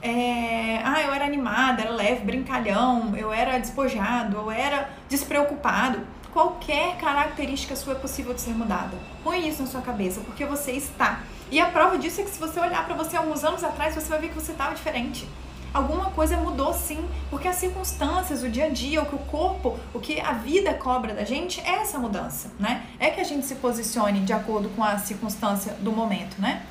É, 0.01 0.81
ah, 0.83 1.01
eu 1.01 1.13
era 1.13 1.25
animada, 1.25 1.81
era 1.81 1.91
leve, 1.91 2.25
brincalhão, 2.25 3.15
eu 3.15 3.31
era 3.31 3.59
despojado, 3.59 4.37
eu 4.37 4.51
era 4.51 4.89
despreocupado. 5.07 5.99
Qualquer 6.33 6.95
característica 6.97 7.75
sua 7.75 7.93
é 7.93 7.95
possível 7.97 8.33
de 8.33 8.41
ser 8.41 8.51
mudada. 8.51 8.97
Põe 9.23 9.47
isso 9.47 9.61
na 9.61 9.67
sua 9.67 9.81
cabeça, 9.81 10.21
porque 10.21 10.45
você 10.45 10.71
está. 10.71 11.21
E 11.51 11.59
a 11.59 11.65
prova 11.65 11.97
disso 11.97 12.21
é 12.21 12.23
que 12.23 12.29
se 12.29 12.39
você 12.39 12.59
olhar 12.59 12.85
para 12.85 12.95
você 12.95 13.17
alguns 13.17 13.43
anos 13.43 13.63
atrás, 13.63 13.93
você 13.93 14.07
vai 14.07 14.19
ver 14.19 14.29
que 14.29 14.35
você 14.35 14.53
estava 14.53 14.73
diferente 14.73 15.27
alguma 15.73 16.11
coisa 16.11 16.37
mudou 16.37 16.73
sim, 16.73 17.07
porque 17.29 17.47
as 17.47 17.55
circunstâncias, 17.55 18.43
o 18.43 18.49
dia 18.49 18.65
a 18.65 18.69
dia, 18.69 19.01
o 19.01 19.05
que 19.05 19.15
o 19.15 19.19
corpo, 19.19 19.77
o 19.93 19.99
que 19.99 20.19
a 20.19 20.33
vida 20.33 20.73
cobra 20.73 21.13
da 21.13 21.23
gente 21.23 21.59
é 21.61 21.81
essa 21.81 21.97
mudança, 21.97 22.51
né? 22.59 22.85
É 22.99 23.09
que 23.09 23.21
a 23.21 23.23
gente 23.23 23.45
se 23.45 23.55
posicione 23.55 24.21
de 24.21 24.33
acordo 24.33 24.69
com 24.69 24.83
a 24.83 24.97
circunstância 24.97 25.73
do 25.73 25.91
momento, 25.91 26.39
né? 26.39 26.65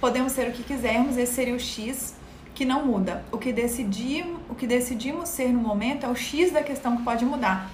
Podemos 0.00 0.32
ser 0.32 0.48
o 0.48 0.52
que 0.52 0.62
quisermos, 0.62 1.16
esse 1.16 1.34
seria 1.34 1.54
o 1.54 1.60
X 1.60 2.14
que 2.54 2.64
não 2.64 2.84
muda. 2.84 3.24
O 3.30 3.38
que 3.38 3.52
decidimos, 3.52 4.40
o 4.48 4.54
que 4.54 4.66
decidimos 4.66 5.28
ser 5.28 5.52
no 5.52 5.60
momento 5.60 6.04
é 6.04 6.08
o 6.08 6.16
X 6.16 6.52
da 6.52 6.62
questão 6.62 6.96
que 6.96 7.02
pode 7.02 7.24
mudar. 7.24 7.70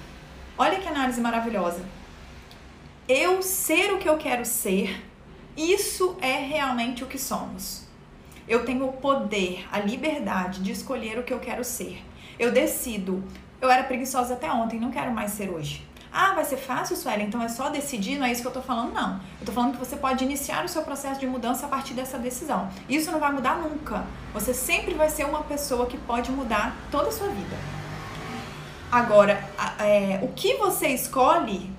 Olha 0.58 0.78
que 0.78 0.88
análise 0.88 1.20
maravilhosa. 1.20 1.80
Eu 3.08 3.42
ser 3.42 3.92
o 3.92 3.98
que 3.98 4.08
eu 4.08 4.16
quero 4.16 4.44
ser, 4.44 5.04
isso 5.56 6.16
é 6.20 6.34
realmente 6.34 7.04
o 7.04 7.06
que 7.06 7.18
somos. 7.18 7.85
Eu 8.48 8.64
tenho 8.64 8.86
o 8.86 8.92
poder, 8.92 9.66
a 9.72 9.80
liberdade 9.80 10.62
de 10.62 10.70
escolher 10.70 11.18
o 11.18 11.22
que 11.22 11.32
eu 11.32 11.40
quero 11.40 11.64
ser. 11.64 12.02
Eu 12.38 12.52
decido. 12.52 13.24
Eu 13.60 13.70
era 13.70 13.84
preguiçosa 13.84 14.34
até 14.34 14.50
ontem, 14.50 14.78
não 14.78 14.90
quero 14.90 15.10
mais 15.10 15.32
ser 15.32 15.50
hoje. 15.50 15.84
Ah, 16.12 16.32
vai 16.32 16.44
ser 16.44 16.56
fácil, 16.56 16.96
Suela, 16.96 17.22
então 17.22 17.42
é 17.42 17.48
só 17.48 17.68
decidir, 17.68 18.18
não 18.18 18.24
é 18.24 18.32
isso 18.32 18.40
que 18.40 18.48
eu 18.48 18.52
tô 18.52 18.62
falando, 18.62 18.92
não. 18.92 19.20
Eu 19.38 19.44
tô 19.44 19.52
falando 19.52 19.72
que 19.72 19.78
você 19.78 19.96
pode 19.96 20.24
iniciar 20.24 20.64
o 20.64 20.68
seu 20.68 20.82
processo 20.82 21.20
de 21.20 21.26
mudança 21.26 21.66
a 21.66 21.68
partir 21.68 21.92
dessa 21.92 22.18
decisão. 22.18 22.70
Isso 22.88 23.10
não 23.10 23.20
vai 23.20 23.32
mudar 23.32 23.58
nunca. 23.58 24.06
Você 24.32 24.54
sempre 24.54 24.94
vai 24.94 25.10
ser 25.10 25.24
uma 25.26 25.42
pessoa 25.42 25.84
que 25.86 25.98
pode 25.98 26.30
mudar 26.30 26.74
toda 26.90 27.08
a 27.08 27.12
sua 27.12 27.28
vida. 27.28 27.56
Agora, 28.90 29.44
é, 29.78 30.20
o 30.22 30.28
que 30.28 30.54
você 30.54 30.88
escolhe 30.88 31.75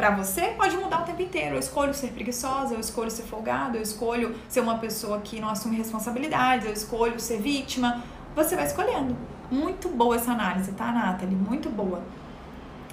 para 0.00 0.12
você 0.12 0.54
pode 0.56 0.78
mudar 0.78 1.02
o 1.02 1.04
tempo 1.04 1.20
inteiro. 1.20 1.56
Eu 1.56 1.60
escolho 1.60 1.92
ser 1.92 2.08
preguiçosa, 2.08 2.72
eu 2.72 2.80
escolho 2.80 3.10
ser 3.10 3.24
folgada, 3.24 3.76
eu 3.76 3.82
escolho 3.82 4.34
ser 4.48 4.60
uma 4.60 4.78
pessoa 4.78 5.20
que 5.20 5.38
não 5.38 5.50
assume 5.50 5.76
responsabilidades, 5.76 6.64
eu 6.64 6.72
escolho 6.72 7.20
ser 7.20 7.38
vítima. 7.38 8.02
Você 8.34 8.56
vai 8.56 8.64
escolhendo. 8.64 9.14
Muito 9.50 9.90
boa 9.90 10.16
essa 10.16 10.32
análise, 10.32 10.72
tá, 10.72 10.90
Nathalie? 10.90 11.36
Muito 11.36 11.68
boa. 11.68 12.00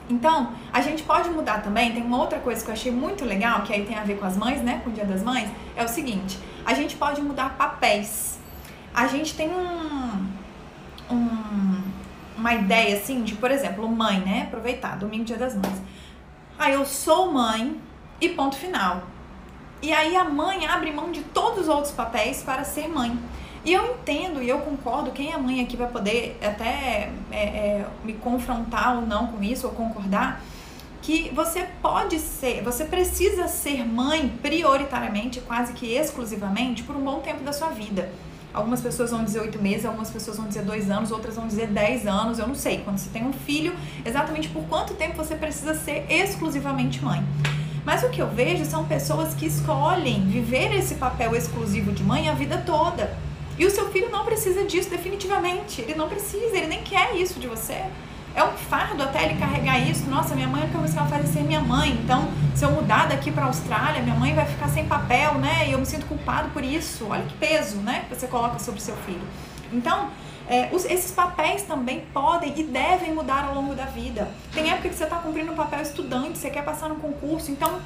Então, 0.09 0.51
a 0.73 0.81
gente 0.81 1.03
pode 1.03 1.29
mudar 1.29 1.63
também. 1.63 1.93
Tem 1.93 2.03
uma 2.03 2.17
outra 2.17 2.39
coisa 2.39 2.61
que 2.61 2.69
eu 2.69 2.73
achei 2.73 2.91
muito 2.91 3.23
legal, 3.23 3.61
que 3.61 3.71
aí 3.71 3.85
tem 3.85 3.97
a 3.97 4.03
ver 4.03 4.17
com 4.17 4.25
as 4.25 4.35
mães, 4.35 4.61
né? 4.61 4.81
Com 4.83 4.89
o 4.89 4.93
Dia 4.93 5.05
das 5.05 5.23
Mães. 5.23 5.49
É 5.77 5.85
o 5.85 5.87
seguinte: 5.87 6.37
a 6.65 6.73
gente 6.73 6.97
pode 6.97 7.21
mudar 7.21 7.55
papéis. 7.57 8.37
A 8.93 9.07
gente 9.07 9.33
tem 9.33 9.49
um, 9.49 10.27
um 11.09 11.83
uma 12.37 12.53
ideia 12.53 12.97
assim 12.97 13.23
de, 13.23 13.35
por 13.35 13.49
exemplo, 13.49 13.87
mãe, 13.87 14.19
né? 14.19 14.43
Aproveitar, 14.47 14.97
domingo, 14.97 15.23
Dia 15.23 15.37
das 15.37 15.55
Mães 15.55 15.87
ah, 16.59 16.71
eu 16.71 16.85
sou 16.85 17.31
mãe 17.31 17.79
e 18.19 18.29
ponto 18.29 18.55
final. 18.55 19.03
E 19.81 19.93
aí 19.93 20.15
a 20.15 20.23
mãe 20.23 20.65
abre 20.65 20.91
mão 20.91 21.11
de 21.11 21.21
todos 21.21 21.61
os 21.61 21.67
outros 21.67 21.93
papéis 21.93 22.41
para 22.41 22.63
ser 22.63 22.87
mãe. 22.87 23.17
E 23.63 23.73
eu 23.73 23.93
entendo 23.93 24.41
e 24.41 24.49
eu 24.49 24.59
concordo, 24.59 25.11
quem 25.11 25.31
é 25.31 25.37
mãe 25.37 25.61
aqui 25.61 25.75
vai 25.75 25.87
poder 25.87 26.37
até 26.41 27.11
é, 27.31 27.37
é, 27.37 27.85
me 28.03 28.13
confrontar 28.13 28.95
ou 28.95 29.01
não 29.05 29.27
com 29.27 29.43
isso, 29.43 29.67
ou 29.67 29.73
concordar, 29.73 30.41
que 31.01 31.29
você 31.35 31.67
pode 31.81 32.17
ser, 32.19 32.63
você 32.63 32.85
precisa 32.85 33.47
ser 33.47 33.85
mãe 33.85 34.29
prioritariamente, 34.41 35.41
quase 35.41 35.73
que 35.73 35.93
exclusivamente, 35.93 36.83
por 36.83 36.95
um 36.95 37.01
bom 37.01 37.19
tempo 37.19 37.43
da 37.43 37.53
sua 37.53 37.69
vida. 37.69 38.09
Algumas 38.57 38.81
pessoas 38.81 39.11
vão 39.11 39.23
dizer 39.23 39.39
oito 39.39 39.61
meses, 39.61 39.85
algumas 39.85 40.09
pessoas 40.09 40.35
vão 40.37 40.47
dizer 40.47 40.63
dois 40.63 40.89
anos, 40.89 41.11
outras 41.11 41.35
vão 41.35 41.45
dizer 41.45 41.67
dez 41.67 42.07
anos, 42.07 42.39
eu 42.39 42.47
não 42.47 42.55
sei. 42.55 42.79
Quando 42.79 42.97
você 42.97 43.07
tem 43.11 43.23
um 43.23 43.31
filho, 43.31 43.71
exatamente 44.03 44.49
por 44.49 44.63
quanto 44.63 44.95
tempo 44.95 45.15
você 45.15 45.35
precisa 45.35 45.75
ser 45.75 46.07
exclusivamente 46.09 47.05
mãe. 47.05 47.23
Mas 47.85 48.01
o 48.01 48.09
que 48.09 48.19
eu 48.19 48.27
vejo 48.27 48.65
são 48.65 48.83
pessoas 48.83 49.35
que 49.35 49.45
escolhem 49.45 50.27
viver 50.27 50.73
esse 50.73 50.95
papel 50.95 51.35
exclusivo 51.35 51.91
de 51.91 52.03
mãe 52.03 52.29
a 52.29 52.33
vida 52.33 52.63
toda. 52.65 53.15
E 53.59 53.65
o 53.65 53.69
seu 53.69 53.91
filho 53.91 54.09
não 54.09 54.25
precisa 54.25 54.65
disso, 54.65 54.89
definitivamente. 54.89 55.81
Ele 55.81 55.93
não 55.93 56.09
precisa, 56.09 56.57
ele 56.57 56.67
nem 56.67 56.81
quer 56.81 57.15
isso 57.15 57.39
de 57.39 57.45
você 57.45 57.85
é 58.37 58.43
um 58.43 58.51
fardo 58.51 59.01
até 59.01 59.25
ele 59.25 59.39
carregar 59.39 59.79
isso. 59.79 60.07
Nossa, 60.07 60.35
minha 60.35 60.47
mãe, 60.47 60.61
a 60.61 60.65
única 60.65 60.77
coisa 60.77 60.93
que 60.93 60.99
ela 60.99 61.09
faz 61.09 61.25
é 61.25 61.33
ser 61.33 61.41
minha 61.41 61.59
mãe. 61.59 61.89
Então, 62.03 62.29
se 62.55 62.63
eu 62.63 62.71
mudar 62.71 63.07
daqui 63.07 63.31
para 63.31 63.45
a 63.45 63.47
Austrália, 63.47 63.99
minha 64.03 64.15
mãe 64.15 64.35
vai 64.35 64.45
ficar 64.45 64.69
sem 64.69 64.85
papel, 64.85 65.33
né? 65.39 65.67
E 65.67 65.71
eu 65.71 65.79
me 65.79 65.85
sinto 65.87 66.05
culpado 66.05 66.49
por 66.49 66.63
isso. 66.63 67.07
Olha 67.09 67.23
que 67.23 67.33
peso, 67.33 67.77
né? 67.77 68.05
Que 68.07 68.15
você 68.15 68.27
coloca 68.27 68.59
sobre 68.59 68.79
seu 68.79 68.95
filho. 68.97 69.27
Então, 69.73 70.11
é, 70.47 70.69
os, 70.71 70.85
esses 70.85 71.11
papéis 71.11 71.63
também 71.63 72.05
podem 72.13 72.53
e 72.55 72.63
devem 72.63 73.11
mudar 73.11 73.45
ao 73.45 73.55
longo 73.55 73.73
da 73.73 73.85
vida. 73.85 74.29
Tem 74.53 74.69
época 74.69 74.89
que 74.89 74.95
você 74.95 75.05
está 75.05 75.17
cumprindo 75.17 75.51
um 75.51 75.55
papel 75.55 75.81
estudante, 75.81 76.37
você 76.37 76.51
quer 76.51 76.63
passar 76.63 76.89
no 76.89 76.95
concurso, 76.97 77.49
então, 77.49 77.81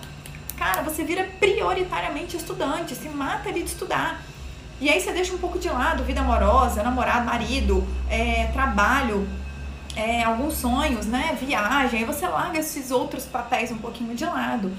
cara, 0.58 0.82
você 0.82 1.04
vira 1.04 1.24
prioritariamente 1.40 2.36
estudante, 2.36 2.94
se 2.94 3.08
mata 3.08 3.48
ali 3.48 3.64
de 3.64 3.70
estudar. 3.70 4.22
E 4.82 4.90
aí 4.90 5.00
você 5.00 5.14
deixa 5.14 5.34
um 5.34 5.38
pouco 5.38 5.58
de 5.58 5.70
lado 5.70 6.04
vida 6.04 6.20
amorosa, 6.20 6.84
namorado, 6.84 7.26
marido, 7.26 7.88
é, 8.10 8.48
trabalho, 8.54 9.28
é, 9.96 10.24
alguns 10.24 10.56
sonhos, 10.56 11.06
né? 11.06 11.38
Viagem, 11.40 12.00
aí 12.00 12.06
você 12.06 12.28
larga 12.28 12.60
esses 12.60 12.92
outros 12.92 13.26
papéis 13.26 13.72
um 13.72 13.78
pouquinho 13.78 14.16
de 14.16 14.26
lado. 14.26 14.72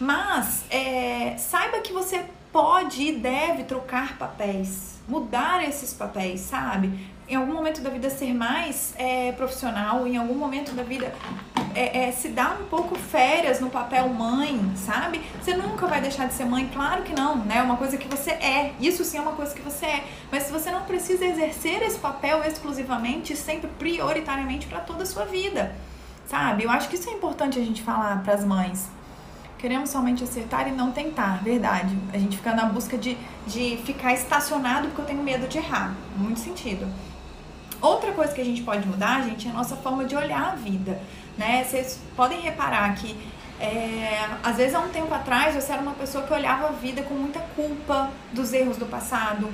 Mas 0.00 0.64
é, 0.70 1.36
saiba 1.38 1.80
que 1.80 1.92
você 1.92 2.24
pode 2.52 3.02
e 3.02 3.12
deve 3.12 3.64
trocar 3.64 4.16
papéis, 4.16 5.00
mudar 5.08 5.66
esses 5.66 5.92
papéis, 5.92 6.40
sabe? 6.40 7.08
Em 7.28 7.34
algum 7.34 7.52
momento 7.52 7.80
da 7.80 7.90
vida 7.90 8.08
ser 8.08 8.32
mais 8.32 8.94
é, 8.96 9.32
profissional, 9.32 10.06
em 10.06 10.16
algum 10.16 10.34
momento 10.34 10.72
da 10.72 10.82
vida 10.82 11.12
é, 11.78 12.08
é, 12.08 12.12
se 12.12 12.30
dá 12.30 12.56
um 12.60 12.64
pouco 12.64 12.96
férias 12.96 13.60
no 13.60 13.70
papel 13.70 14.08
mãe, 14.08 14.60
sabe? 14.74 15.20
Você 15.40 15.56
nunca 15.56 15.86
vai 15.86 16.00
deixar 16.00 16.26
de 16.26 16.34
ser 16.34 16.44
mãe, 16.44 16.68
claro 16.72 17.04
que 17.04 17.12
não, 17.12 17.36
né? 17.36 17.58
É 17.58 17.62
uma 17.62 17.76
coisa 17.76 17.96
que 17.96 18.08
você 18.08 18.32
é, 18.32 18.74
isso 18.80 19.04
sim 19.04 19.18
é 19.18 19.20
uma 19.20 19.32
coisa 19.32 19.54
que 19.54 19.62
você 19.62 19.86
é. 19.86 20.04
Mas 20.30 20.50
você 20.50 20.72
não 20.72 20.82
precisa 20.82 21.24
exercer 21.24 21.80
esse 21.82 21.98
papel 21.98 22.42
exclusivamente, 22.42 23.36
sempre 23.36 23.70
prioritariamente 23.78 24.66
para 24.66 24.80
toda 24.80 25.04
a 25.04 25.06
sua 25.06 25.24
vida, 25.24 25.72
sabe? 26.26 26.64
Eu 26.64 26.70
acho 26.70 26.88
que 26.88 26.96
isso 26.96 27.08
é 27.08 27.12
importante 27.12 27.60
a 27.60 27.64
gente 27.64 27.80
falar 27.80 28.24
para 28.24 28.34
as 28.34 28.44
mães. 28.44 28.88
Queremos 29.56 29.90
somente 29.90 30.24
acertar 30.24 30.66
e 30.66 30.72
não 30.72 30.90
tentar, 30.90 31.42
verdade. 31.44 31.96
A 32.12 32.18
gente 32.18 32.36
fica 32.36 32.54
na 32.54 32.66
busca 32.66 32.98
de, 32.98 33.16
de 33.46 33.76
ficar 33.84 34.12
estacionado 34.14 34.88
porque 34.88 35.00
eu 35.00 35.06
tenho 35.06 35.22
medo 35.22 35.46
de 35.46 35.58
errar. 35.58 35.94
Muito 36.16 36.40
sentido. 36.40 36.88
Outra 37.80 38.12
coisa 38.12 38.32
que 38.32 38.40
a 38.40 38.44
gente 38.44 38.62
pode 38.62 38.86
mudar, 38.86 39.22
gente, 39.22 39.46
é 39.46 39.50
a 39.50 39.54
nossa 39.54 39.76
forma 39.76 40.04
de 40.04 40.16
olhar 40.16 40.52
a 40.52 40.54
vida 40.54 41.00
né? 41.38 41.64
Vocês 41.64 42.00
podem 42.16 42.40
reparar 42.40 42.94
que 42.96 43.16
é, 43.60 44.28
às 44.42 44.56
vezes 44.56 44.74
há 44.74 44.80
um 44.80 44.88
tempo 44.88 45.14
atrás 45.14 45.54
você 45.54 45.72
era 45.72 45.80
uma 45.80 45.94
pessoa 45.94 46.24
que 46.24 46.32
olhava 46.32 46.68
a 46.68 46.72
vida 46.72 47.02
com 47.02 47.14
muita 47.14 47.38
culpa 47.56 48.10
dos 48.32 48.52
erros 48.52 48.76
do 48.76 48.86
passado, 48.86 49.48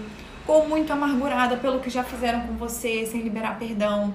ou 0.46 0.66
muito 0.66 0.92
amargurada 0.92 1.56
pelo 1.58 1.80
que 1.80 1.90
já 1.90 2.02
fizeram 2.02 2.40
com 2.40 2.54
você, 2.54 3.06
sem 3.06 3.20
liberar 3.20 3.58
perdão, 3.58 4.14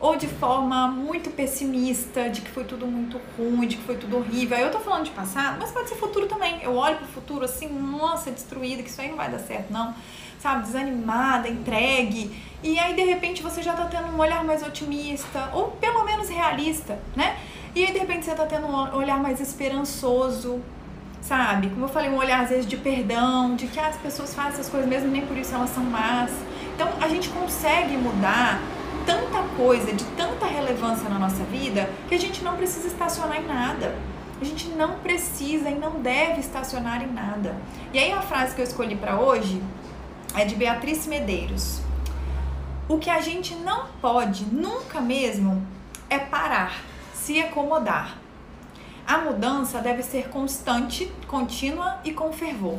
ou 0.00 0.16
de 0.16 0.28
forma 0.28 0.88
muito 0.88 1.30
pessimista, 1.30 2.30
de 2.30 2.40
que 2.40 2.50
foi 2.50 2.64
tudo 2.64 2.86
muito 2.86 3.20
ruim, 3.36 3.66
de 3.66 3.76
que 3.76 3.82
foi 3.82 3.96
tudo 3.96 4.18
horrível. 4.18 4.56
Aí 4.56 4.62
eu 4.62 4.70
tô 4.70 4.78
falando 4.78 5.04
de 5.04 5.10
passado, 5.10 5.56
mas 5.58 5.72
pode 5.72 5.88
ser 5.88 5.96
futuro 5.96 6.26
também. 6.26 6.60
Eu 6.62 6.74
olho 6.76 6.96
pro 6.96 7.06
futuro 7.06 7.44
assim, 7.44 7.68
nossa, 7.68 8.30
destruída, 8.30 8.82
que 8.82 8.90
isso 8.90 9.00
aí 9.00 9.08
não 9.08 9.16
vai 9.16 9.28
dar 9.28 9.40
certo, 9.40 9.72
não. 9.72 9.94
Sabe, 10.40 10.62
desanimada, 10.62 11.48
entregue. 11.48 12.30
E 12.62 12.78
aí 12.78 12.94
de 12.94 13.02
repente 13.02 13.42
você 13.42 13.62
já 13.62 13.72
tá 13.72 13.84
tendo 13.84 14.08
um 14.08 14.18
olhar 14.18 14.44
mais 14.44 14.66
otimista, 14.66 15.50
ou 15.52 15.72
pelo 15.72 16.04
menos 16.04 16.28
realista, 16.28 16.98
né? 17.14 17.36
E 17.74 17.84
aí 17.84 17.92
de 17.92 17.98
repente 17.98 18.24
você 18.24 18.34
tá 18.34 18.46
tendo 18.46 18.66
um 18.66 18.96
olhar 18.96 19.20
mais 19.20 19.40
esperançoso, 19.40 20.60
sabe? 21.20 21.70
Como 21.70 21.84
eu 21.84 21.88
falei, 21.88 22.10
um 22.10 22.16
olhar 22.16 22.42
às 22.42 22.50
vezes 22.50 22.66
de 22.66 22.76
perdão, 22.76 23.54
de 23.54 23.66
que 23.66 23.78
as 23.78 23.96
pessoas 23.96 24.34
fazem 24.34 24.52
essas 24.52 24.68
coisas 24.68 24.88
mesmo, 24.88 25.08
nem 25.08 25.24
por 25.26 25.36
isso 25.36 25.54
elas 25.54 25.70
são 25.70 25.84
más. 25.84 26.30
Então 26.74 26.88
a 27.00 27.08
gente 27.08 27.28
consegue 27.28 27.96
mudar 27.96 28.60
tanta 29.06 29.42
coisa, 29.56 29.92
de 29.92 30.04
tanta 30.16 30.46
relevância 30.46 31.08
na 31.08 31.18
nossa 31.18 31.42
vida, 31.44 31.88
que 32.08 32.14
a 32.14 32.18
gente 32.18 32.42
não 32.44 32.56
precisa 32.56 32.88
estacionar 32.88 33.40
em 33.40 33.46
nada. 33.46 33.94
A 34.40 34.44
gente 34.44 34.68
não 34.68 34.98
precisa 35.00 35.68
e 35.68 35.74
não 35.74 36.00
deve 36.00 36.40
estacionar 36.40 37.02
em 37.02 37.12
nada. 37.12 37.56
E 37.92 37.98
aí 37.98 38.12
a 38.12 38.20
frase 38.20 38.54
que 38.54 38.60
eu 38.60 38.64
escolhi 38.64 38.94
para 38.94 39.18
hoje 39.18 39.60
é 40.34 40.44
de 40.44 40.54
Beatriz 40.54 41.06
Medeiros. 41.06 41.80
O 42.88 42.98
que 42.98 43.10
a 43.10 43.20
gente 43.20 43.54
não 43.54 43.86
pode 44.00 44.44
nunca 44.44 45.00
mesmo 45.00 45.66
é 46.08 46.18
parar, 46.18 46.82
se 47.12 47.40
acomodar. 47.40 48.16
A 49.06 49.18
mudança 49.18 49.80
deve 49.80 50.02
ser 50.02 50.28
constante, 50.28 51.10
contínua 51.26 51.98
e 52.04 52.12
com 52.12 52.32
fervor. 52.32 52.78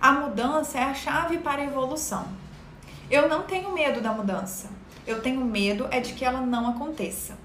A 0.00 0.12
mudança 0.12 0.78
é 0.78 0.82
a 0.82 0.94
chave 0.94 1.38
para 1.38 1.60
a 1.60 1.64
evolução. 1.64 2.26
Eu 3.10 3.28
não 3.28 3.42
tenho 3.42 3.72
medo 3.72 4.00
da 4.00 4.12
mudança. 4.12 4.70
Eu 5.06 5.20
tenho 5.20 5.44
medo 5.44 5.86
é 5.90 6.00
de 6.00 6.12
que 6.12 6.24
ela 6.24 6.40
não 6.40 6.68
aconteça. 6.68 7.36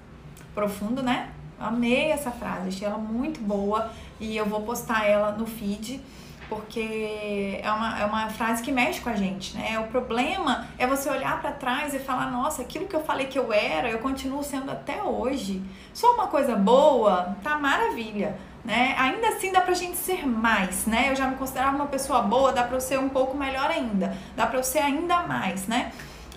Profundo, 0.54 1.02
né? 1.02 1.30
Amei 1.58 2.10
essa 2.10 2.30
frase, 2.30 2.68
achei 2.68 2.86
ela 2.86 2.98
muito 2.98 3.40
boa 3.40 3.90
e 4.20 4.36
eu 4.36 4.46
vou 4.46 4.62
postar 4.62 5.06
ela 5.06 5.32
no 5.32 5.46
feed 5.46 6.02
porque 6.48 7.60
é 7.62 7.70
uma, 7.70 8.00
é 8.00 8.04
uma 8.04 8.28
frase 8.28 8.62
que 8.62 8.70
mexe 8.70 9.00
com 9.00 9.08
a 9.08 9.14
gente, 9.14 9.56
né? 9.56 9.78
O 9.80 9.88
problema 9.88 10.66
é 10.78 10.86
você 10.86 11.08
olhar 11.10 11.40
para 11.40 11.52
trás 11.52 11.94
e 11.94 11.98
falar: 11.98 12.30
nossa, 12.30 12.62
aquilo 12.62 12.86
que 12.86 12.94
eu 12.94 13.02
falei 13.02 13.26
que 13.26 13.38
eu 13.38 13.52
era, 13.52 13.90
eu 13.90 13.98
continuo 13.98 14.42
sendo 14.42 14.70
até 14.70 15.02
hoje. 15.02 15.62
Só 15.92 16.14
uma 16.14 16.28
coisa 16.28 16.54
boa, 16.54 17.36
tá 17.42 17.58
maravilha, 17.58 18.38
né? 18.64 18.94
Ainda 18.98 19.28
assim 19.28 19.52
dá 19.52 19.60
pra 19.60 19.74
gente 19.74 19.96
ser 19.96 20.26
mais, 20.26 20.86
né? 20.86 21.10
Eu 21.10 21.16
já 21.16 21.26
me 21.26 21.36
considerava 21.36 21.74
uma 21.74 21.86
pessoa 21.86 22.22
boa, 22.22 22.52
dá 22.52 22.62
pra 22.62 22.76
eu 22.76 22.80
ser 22.80 22.98
um 22.98 23.08
pouco 23.08 23.36
melhor 23.36 23.70
ainda, 23.70 24.16
dá 24.36 24.46
pra 24.46 24.58
eu 24.58 24.64
ser 24.64 24.80
ainda 24.80 25.22
mais, 25.22 25.66
né? 25.66 25.92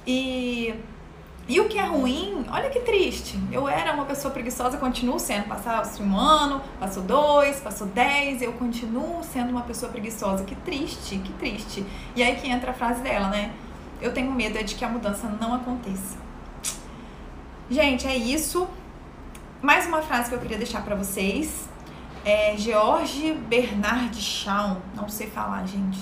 E 0.06 0.74
e 1.50 1.60
o 1.60 1.68
que 1.68 1.80
é 1.80 1.84
ruim, 1.84 2.46
olha 2.52 2.70
que 2.70 2.80
triste. 2.82 3.40
Eu 3.52 3.68
era 3.68 3.92
uma 3.92 4.06
pessoa 4.06 4.32
preguiçosa, 4.32 4.78
continuo 4.78 5.18
sendo. 5.18 5.46
Passou 5.48 6.06
um 6.06 6.16
ano, 6.16 6.62
passou 6.80 7.02
dois, 7.02 7.60
passou 7.60 7.88
dez, 7.88 8.44
eu 8.44 8.54
continuo 8.54 9.24
sendo 9.24 9.50
uma 9.50 9.64
pessoa 9.64 9.92
preguiçosa. 9.92 10.44
Que 10.44 10.54
triste, 10.54 11.18
que 11.18 11.34
triste. 11.34 11.84
E 12.16 12.22
aí 12.22 12.36
que 12.36 12.48
entra 12.48 12.70
a 12.70 12.74
frase 12.76 13.02
dela, 13.02 13.30
né? 13.30 13.52
Eu 14.00 14.14
tenho 14.14 14.32
medo 14.32 14.60
é 14.60 14.64
de 14.64 14.76
que 14.76 14.86
a 14.86 14.90
mudança 14.90 15.28
não 15.42 15.56
aconteça. 15.56 16.20
Gente, 17.68 18.06
é 18.06 18.16
isso. 18.16 18.68
Mais 19.60 19.88
uma 19.88 20.04
frase 20.04 20.30
que 20.30 20.36
eu 20.36 20.40
queria 20.40 20.58
deixar 20.58 20.84
para 20.84 20.96
vocês. 20.96 21.68
É 22.24 22.56
George 22.58 23.34
Bernard 23.34 24.16
Shaw, 24.22 24.78
não 24.96 25.10
sei 25.10 25.26
falar, 25.26 25.66
gente. 25.66 26.00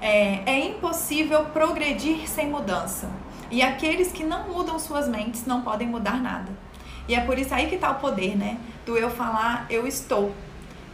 É, 0.00 0.42
é 0.46 0.66
impossível 0.66 1.46
progredir 1.46 2.28
sem 2.28 2.48
mudança. 2.48 3.10
E 3.50 3.62
aqueles 3.62 4.12
que 4.12 4.24
não 4.24 4.48
mudam 4.48 4.78
suas 4.78 5.08
mentes 5.08 5.44
não 5.44 5.62
podem 5.62 5.88
mudar 5.88 6.20
nada. 6.20 6.50
E 7.08 7.14
é 7.14 7.20
por 7.20 7.38
isso 7.38 7.52
aí 7.52 7.66
que 7.68 7.74
está 7.74 7.90
o 7.90 7.96
poder, 7.96 8.36
né? 8.36 8.58
Do 8.86 8.96
eu 8.96 9.10
falar, 9.10 9.66
eu 9.68 9.86
estou. 9.86 10.32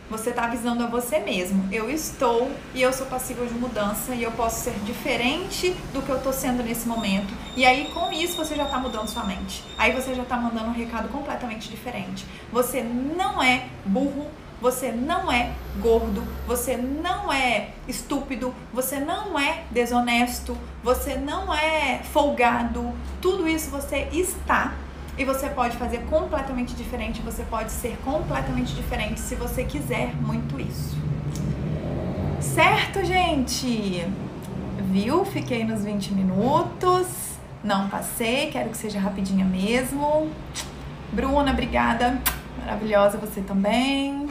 Você 0.08 0.30
está 0.30 0.44
avisando 0.44 0.84
a 0.84 0.86
você 0.86 1.18
mesmo. 1.18 1.68
Eu 1.72 1.90
estou 1.90 2.50
e 2.72 2.80
eu 2.80 2.92
sou 2.92 3.06
passível 3.06 3.44
de 3.44 3.54
mudança 3.54 4.14
e 4.14 4.22
eu 4.22 4.30
posso 4.32 4.62
ser 4.64 4.74
diferente 4.84 5.76
do 5.92 6.00
que 6.00 6.08
eu 6.08 6.16
estou 6.16 6.32
sendo 6.32 6.62
nesse 6.62 6.86
momento. 6.86 7.34
E 7.56 7.66
aí, 7.66 7.90
com 7.92 8.12
isso, 8.12 8.36
você 8.36 8.54
já 8.54 8.64
está 8.64 8.78
mudando 8.78 9.08
sua 9.08 9.24
mente. 9.24 9.64
Aí 9.76 9.92
você 9.92 10.14
já 10.14 10.22
está 10.22 10.36
mandando 10.36 10.68
um 10.68 10.72
recado 10.72 11.08
completamente 11.08 11.68
diferente. 11.68 12.24
Você 12.52 12.82
não 12.82 13.42
é 13.42 13.66
burro 13.84 14.28
você 14.60 14.90
não 14.90 15.30
é 15.30 15.52
gordo, 15.80 16.22
você 16.46 16.76
não 16.76 17.32
é 17.32 17.70
estúpido, 17.86 18.54
você 18.72 18.98
não 18.98 19.38
é 19.38 19.64
desonesto, 19.70 20.56
você 20.82 21.16
não 21.16 21.52
é 21.52 22.00
folgado. 22.12 22.92
Tudo 23.20 23.46
isso 23.46 23.70
você 23.70 24.08
está 24.12 24.74
e 25.18 25.24
você 25.24 25.48
pode 25.48 25.76
fazer 25.76 25.98
completamente 26.10 26.74
diferente, 26.74 27.22
você 27.22 27.42
pode 27.44 27.72
ser 27.72 27.96
completamente 28.04 28.74
diferente 28.74 29.20
se 29.20 29.34
você 29.34 29.64
quiser 29.64 30.14
muito 30.14 30.60
isso. 30.60 30.96
Certo, 32.40 33.04
gente? 33.04 34.06
Viu? 34.90 35.24
Fiquei 35.24 35.64
nos 35.64 35.84
20 35.84 36.12
minutos. 36.12 37.06
Não 37.62 37.88
passei, 37.88 38.50
quero 38.50 38.70
que 38.70 38.76
seja 38.76 38.98
rapidinha 39.00 39.44
mesmo. 39.44 40.30
Bruna, 41.12 41.50
obrigada. 41.50 42.20
Maravilhosa 42.58 43.18
você 43.18 43.40
também. 43.40 44.25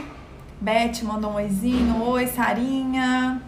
Beth 0.60 1.02
mandou 1.02 1.32
um 1.32 1.34
oizinho. 1.34 2.02
Oi, 2.02 2.26
Sarinha. 2.26 3.42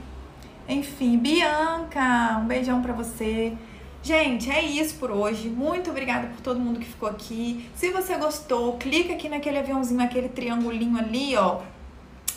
Enfim, 0.68 1.18
Bianca, 1.18 2.38
um 2.42 2.47
beijão 2.47 2.83
pra 2.83 2.92
você. 2.92 3.55
Gente, 4.03 4.51
é 4.51 4.62
isso 4.62 4.97
por 4.97 5.11
hoje. 5.11 5.49
Muito 5.49 5.90
obrigada 5.90 6.29
por 6.29 6.40
todo 6.40 6.61
mundo 6.61 6.79
que 6.79 6.87
ficou 6.87 7.09
aqui. 7.09 7.68
Se 7.75 7.90
você 7.90 8.16
gostou, 8.16 8.77
clica 8.77 9.14
aqui 9.14 9.29
naquele 9.29 9.59
aviãozinho, 9.59 10.03
aquele 10.03 10.29
triangulinho 10.29 10.99
ali, 10.99 11.35
ó. 11.37 11.61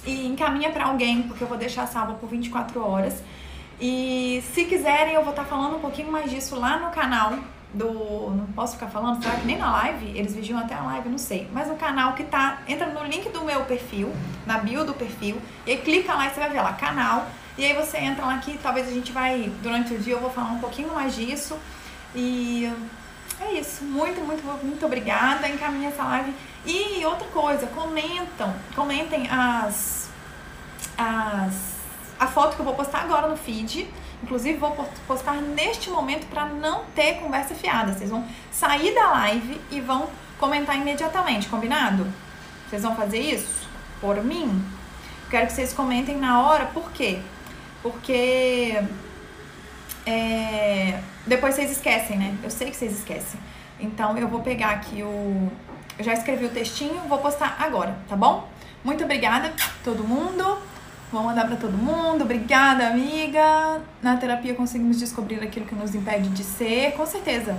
E 0.05 0.25
encaminha 0.25 0.71
para 0.71 0.85
alguém, 0.85 1.23
porque 1.23 1.43
eu 1.43 1.47
vou 1.47 1.57
deixar 1.57 1.85
salva 1.87 2.13
por 2.13 2.29
24 2.29 2.81
horas. 2.81 3.21
E 3.79 4.43
se 4.53 4.65
quiserem, 4.65 5.13
eu 5.13 5.21
vou 5.21 5.31
estar 5.31 5.43
tá 5.43 5.49
falando 5.49 5.75
um 5.75 5.79
pouquinho 5.79 6.11
mais 6.11 6.31
disso 6.31 6.55
lá 6.55 6.79
no 6.79 6.91
canal 6.91 7.33
do. 7.73 8.31
Não 8.31 8.45
posso 8.55 8.73
ficar 8.73 8.87
falando, 8.87 9.21
será 9.21 9.35
que 9.35 9.45
nem 9.45 9.57
na 9.57 9.71
live? 9.71 10.17
Eles 10.17 10.35
vigiam 10.35 10.59
até 10.59 10.73
a 10.73 10.81
live, 10.81 11.09
não 11.09 11.17
sei. 11.17 11.47
Mas 11.53 11.69
o 11.69 11.75
canal 11.75 12.13
que 12.13 12.23
tá. 12.23 12.61
Entra 12.67 12.87
no 12.87 13.03
link 13.03 13.29
do 13.29 13.43
meu 13.43 13.63
perfil, 13.65 14.13
na 14.45 14.57
bio 14.57 14.85
do 14.85 14.93
perfil, 14.93 15.41
e 15.65 15.77
clica 15.77 16.13
lá 16.13 16.27
e 16.27 16.29
você 16.29 16.39
vai 16.39 16.49
ver 16.49 16.61
lá, 16.61 16.73
canal. 16.73 17.27
E 17.57 17.65
aí 17.65 17.73
você 17.73 17.97
entra 17.97 18.25
lá 18.25 18.37
que 18.37 18.57
talvez 18.57 18.87
a 18.87 18.91
gente 18.91 19.11
vai, 19.11 19.51
durante 19.61 19.93
o 19.93 19.99
dia 19.99 20.13
eu 20.13 20.19
vou 20.19 20.29
falar 20.29 20.51
um 20.51 20.59
pouquinho 20.59 20.93
mais 20.93 21.15
disso. 21.15 21.57
E 22.15 22.71
é 23.39 23.53
isso. 23.53 23.83
Muito, 23.83 24.21
muito, 24.21 24.43
muito 24.63 24.85
obrigada. 24.85 25.47
Encaminha 25.47 25.89
essa 25.89 26.03
live. 26.03 26.33
E 26.65 27.03
outra 27.05 27.27
coisa, 27.27 27.67
comentam, 27.67 28.53
comentem 28.75 29.27
as. 29.29 30.09
as 30.97 31.71
a 32.19 32.27
foto 32.27 32.55
que 32.55 32.61
eu 32.61 32.65
vou 32.65 32.75
postar 32.75 32.99
agora 32.99 33.27
no 33.27 33.35
feed 33.35 33.89
Inclusive, 34.23 34.57
vou 34.57 34.71
postar 35.07 35.35
neste 35.41 35.89
momento 35.89 36.27
para 36.27 36.45
não 36.45 36.83
ter 36.95 37.15
conversa 37.15 37.55
fiada. 37.55 37.93
Vocês 37.93 38.09
vão 38.09 38.25
sair 38.51 38.93
da 38.93 39.09
live 39.11 39.59
e 39.71 39.81
vão 39.81 40.07
comentar 40.39 40.75
imediatamente, 40.75 41.47
combinado? 41.47 42.05
Vocês 42.69 42.83
vão 42.83 42.95
fazer 42.95 43.19
isso 43.19 43.67
por 43.99 44.23
mim? 44.23 44.63
Quero 45.29 45.47
que 45.47 45.53
vocês 45.53 45.73
comentem 45.73 46.17
na 46.17 46.41
hora, 46.41 46.65
por 46.67 46.91
quê? 46.91 47.19
Porque 47.81 48.77
é, 50.05 50.99
depois 51.25 51.55
vocês 51.55 51.71
esquecem, 51.71 52.17
né? 52.17 52.35
Eu 52.43 52.49
sei 52.49 52.69
que 52.69 52.75
vocês 52.75 52.97
esquecem. 52.99 53.39
Então 53.79 54.17
eu 54.17 54.27
vou 54.27 54.41
pegar 54.41 54.71
aqui 54.71 55.03
o. 55.03 55.51
Eu 55.97 56.05
já 56.05 56.13
escrevi 56.13 56.45
o 56.45 56.49
textinho, 56.49 57.01
vou 57.07 57.17
postar 57.17 57.57
agora, 57.59 57.97
tá 58.07 58.15
bom? 58.15 58.47
Muito 58.83 59.03
obrigada, 59.03 59.53
todo 59.83 60.03
mundo. 60.03 60.57
Vou 61.11 61.23
mandar 61.23 61.45
para 61.45 61.57
todo 61.57 61.77
mundo. 61.77 62.23
Obrigada, 62.23 62.87
amiga. 62.87 63.81
Na 64.01 64.15
terapia 64.15 64.55
conseguimos 64.55 64.97
descobrir 64.97 65.43
aquilo 65.43 65.65
que 65.65 65.75
nos 65.75 65.93
impede 65.93 66.29
de 66.29 66.43
ser. 66.43 66.93
Com 66.93 67.05
certeza. 67.05 67.57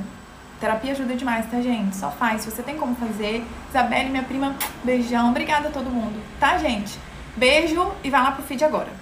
Terapia 0.59 0.93
ajuda 0.93 1.15
demais, 1.15 1.45
tá, 1.51 1.61
gente? 1.61 1.95
Só 1.95 2.11
faz. 2.11 2.43
Se 2.43 2.51
você 2.51 2.63
tem 2.63 2.79
como 2.79 2.95
fazer. 2.97 3.45
Isabelle, 3.69 4.09
minha 4.09 4.23
prima, 4.23 4.57
beijão. 4.83 5.29
Obrigada 5.29 5.69
a 5.69 5.71
todo 5.71 5.91
mundo, 5.91 6.19
tá, 6.41 6.57
gente? 6.57 6.99
Beijo 7.37 7.93
e 8.03 8.09
vai 8.09 8.23
lá 8.23 8.33
pro 8.33 8.43
feed 8.43 8.65
agora. 8.65 9.02